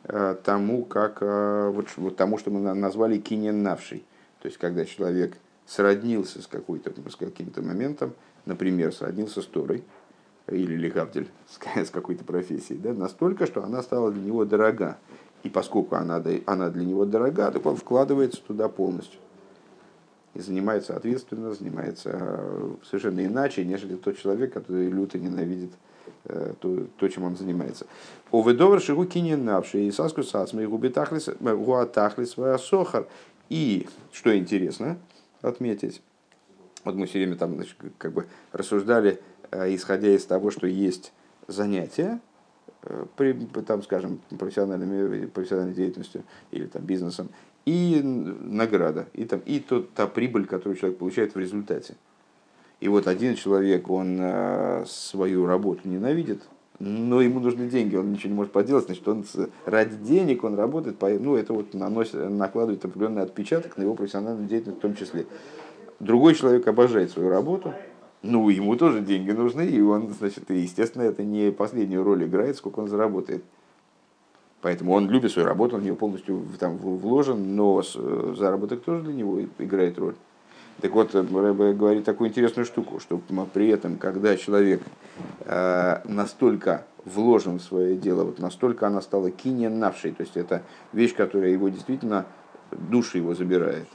тому, 0.03 0.85
как, 0.85 1.17
э, 1.21 1.71
вот, 1.97 2.15
тому, 2.15 2.37
что 2.37 2.51
мы 2.51 2.73
назвали 2.73 3.17
киненавший. 3.17 4.03
То 4.41 4.47
есть, 4.47 4.57
когда 4.57 4.85
человек 4.85 5.35
сроднился 5.65 6.41
с, 6.41 6.47
какой-то, 6.47 6.91
с 7.09 7.15
каким-то 7.15 7.61
моментом, 7.61 8.13
например, 8.45 8.93
сроднился 8.93 9.41
с 9.41 9.45
Торой, 9.45 9.83
или 10.47 10.75
Легавдель 10.75 11.29
с, 11.47 11.89
какой-то 11.89 12.23
профессией, 12.23 12.79
да, 12.79 12.93
настолько, 12.93 13.45
что 13.45 13.63
она 13.63 13.83
стала 13.83 14.11
для 14.11 14.23
него 14.23 14.45
дорога. 14.45 14.97
И 15.43 15.49
поскольку 15.49 15.95
она, 15.95 16.21
она 16.45 16.69
для 16.69 16.85
него 16.85 17.05
дорога, 17.05 17.51
так 17.51 17.65
он 17.65 17.75
вкладывается 17.75 18.41
туда 18.41 18.67
полностью 18.67 19.19
и 20.33 20.39
занимается 20.41 20.95
ответственно, 20.95 21.53
занимается 21.53 22.11
э, 22.13 22.69
совершенно 22.83 23.25
иначе, 23.25 23.65
нежели 23.65 23.95
тот 23.95 24.17
человек, 24.17 24.53
который 24.53 24.87
люто 24.87 25.17
ненавидит 25.17 25.71
э, 25.71 25.75
то, 26.59 26.87
то 26.97 27.07
чем 27.07 27.23
он 27.23 27.35
занимается. 27.35 27.85
Оведовар 28.31 28.81
шигу 28.81 29.05
кинен 29.05 29.45
навши 29.45 29.85
и 29.85 29.91
саску 29.91 30.23
сасмы 30.23 30.63
э, 30.63 30.67
гуатахлис 30.67 32.35
сохар. 32.61 33.07
И, 33.49 33.87
что 34.11 34.37
интересно 34.37 34.97
отметить, 35.41 36.01
вот 36.83 36.95
мы 36.95 37.07
все 37.07 37.19
время 37.19 37.35
там 37.35 37.55
значит, 37.55 37.75
как 37.97 38.13
бы 38.13 38.27
рассуждали, 38.51 39.19
исходя 39.51 40.09
из 40.09 40.25
того, 40.25 40.51
что 40.51 40.67
есть 40.67 41.13
занятия, 41.47 42.19
при, 43.15 43.33
там, 43.65 43.83
скажем, 43.83 44.21
профессиональными, 44.37 45.25
профессиональной 45.25 45.73
деятельностью 45.73 46.23
или 46.51 46.65
там, 46.67 46.83
бизнесом, 46.83 47.29
и 47.65 48.01
награда, 48.03 49.07
и, 49.13 49.25
там, 49.25 49.41
и 49.45 49.59
тот, 49.59 49.93
та 49.93 50.07
прибыль, 50.07 50.45
которую 50.45 50.77
человек 50.77 50.97
получает 50.97 51.35
в 51.35 51.39
результате. 51.39 51.95
И 52.79 52.87
вот 52.87 53.07
один 53.07 53.35
человек, 53.35 53.89
он 53.89 54.17
э, 54.19 54.85
свою 54.87 55.45
работу 55.45 55.81
ненавидит, 55.83 56.43
но 56.79 57.21
ему 57.21 57.41
нужны 57.41 57.67
деньги, 57.67 57.97
он 57.97 58.13
ничего 58.13 58.29
не 58.29 58.35
может 58.35 58.53
поделать, 58.53 58.85
значит, 58.85 59.05
он 59.07 59.25
ради 59.65 59.97
денег 59.97 60.45
он 60.45 60.55
работает, 60.55 61.01
ну, 61.01 61.35
это 61.35 61.51
вот 61.51 61.73
наносит, 61.73 62.13
накладывает 62.29 62.85
определенный 62.85 63.23
отпечаток 63.23 63.75
на 63.77 63.81
его 63.81 63.95
профессиональную 63.95 64.47
деятельность 64.47 64.79
в 64.79 64.81
том 64.81 64.95
числе. 64.95 65.25
Другой 65.99 66.35
человек 66.35 66.65
обожает 66.69 67.11
свою 67.11 67.29
работу, 67.29 67.73
ну, 68.21 68.47
ему 68.47 68.77
тоже 68.77 69.01
деньги 69.01 69.31
нужны, 69.31 69.65
и 69.67 69.81
он, 69.81 70.13
значит, 70.17 70.49
естественно, 70.49 71.03
это 71.03 71.23
не 71.23 71.51
последнюю 71.51 72.03
роль 72.03 72.23
играет, 72.23 72.55
сколько 72.55 72.79
он 72.79 72.87
заработает. 72.87 73.43
Поэтому 74.61 74.93
он 74.93 75.09
любит 75.09 75.31
свою 75.31 75.47
работу, 75.47 75.75
он 75.75 75.81
в 75.81 75.83
нее 75.85 75.95
полностью 75.95 76.45
там, 76.59 76.77
вложен, 76.77 77.55
но 77.55 77.81
э, 77.81 78.33
заработок 78.37 78.81
тоже 78.83 79.03
для 79.03 79.13
него 79.13 79.41
играет 79.57 79.97
роль. 79.97 80.15
Так 80.81 80.91
вот, 80.91 81.13
Рэбе 81.13 81.73
говорит 81.73 82.05
такую 82.05 82.29
интересную 82.29 82.65
штуку, 82.65 82.99
что 82.99 83.21
при 83.53 83.67
этом, 83.69 83.97
когда 83.97 84.37
человек 84.37 84.81
э, 85.41 86.01
настолько 86.05 86.85
вложен 87.05 87.59
в 87.59 87.61
свое 87.61 87.95
дело, 87.95 88.23
вот 88.23 88.39
настолько 88.39 88.87
она 88.87 89.01
стала 89.01 89.29
киненавшей, 89.31 90.11
то 90.11 90.21
есть 90.21 90.37
это 90.37 90.63
вещь, 90.93 91.15
которая 91.15 91.49
его 91.49 91.69
действительно, 91.69 92.25
душу 92.71 93.17
его 93.17 93.35
забирает, 93.35 93.87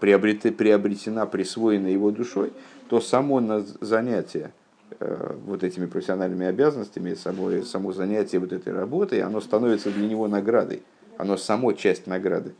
приобретена, 0.00 1.26
присвоена 1.26 1.88
его 1.88 2.10
душой, 2.10 2.52
то 2.88 3.00
само 3.00 3.40
занятие– 3.80 4.52
Э, 5.00 5.34
вот 5.46 5.64
этими 5.64 5.86
профессиональными 5.86 6.46
обязанностями, 6.46 7.14
само, 7.14 7.62
само 7.62 7.92
занятие 7.92 8.38
вот 8.38 8.52
этой 8.52 8.72
работой, 8.72 9.22
оно 9.22 9.40
становится 9.40 9.90
для 9.90 10.06
него 10.06 10.28
наградой. 10.28 10.82
Оно 11.16 11.36
само 11.36 11.72
часть 11.72 12.06
награды. 12.06 12.54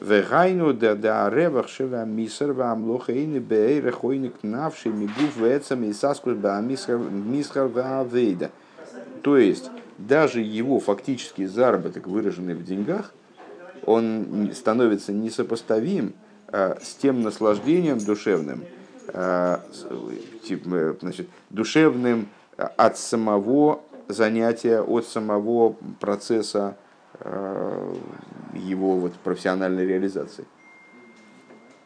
Вегайну 0.00 0.74
да 0.74 0.94
да 0.94 1.30
ревах 1.30 1.68
шева 1.68 2.04
мисер 2.04 2.52
вам 2.52 2.90
лохейны 2.90 3.40
бейре 3.40 3.90
хойник 3.90 4.34
навший 4.42 4.92
мигув 4.92 5.36
вецам 5.36 5.84
и 5.84 5.92
саскус 5.92 6.34
ба 6.34 6.60
мисхар 6.60 7.68
вейда. 7.68 8.50
То 9.22 9.36
есть, 9.38 9.70
даже 9.98 10.40
его 10.40 10.78
фактический 10.80 11.46
заработок, 11.46 12.06
выраженный 12.06 12.54
в 12.54 12.64
деньгах, 12.64 13.12
он 13.84 14.52
становится 14.54 15.12
несопоставим 15.12 16.14
а, 16.48 16.78
с 16.82 16.94
тем 16.94 17.22
наслаждением 17.22 17.98
душевным, 17.98 18.62
Э, 19.12 19.58
значит, 21.00 21.28
душевным 21.50 22.28
от 22.56 22.98
самого 22.98 23.80
занятия, 24.08 24.80
от 24.80 25.06
самого 25.06 25.76
процесса 26.00 26.76
его 28.54 28.96
вот 28.96 29.14
профессиональной 29.14 29.86
реализации. 29.86 30.44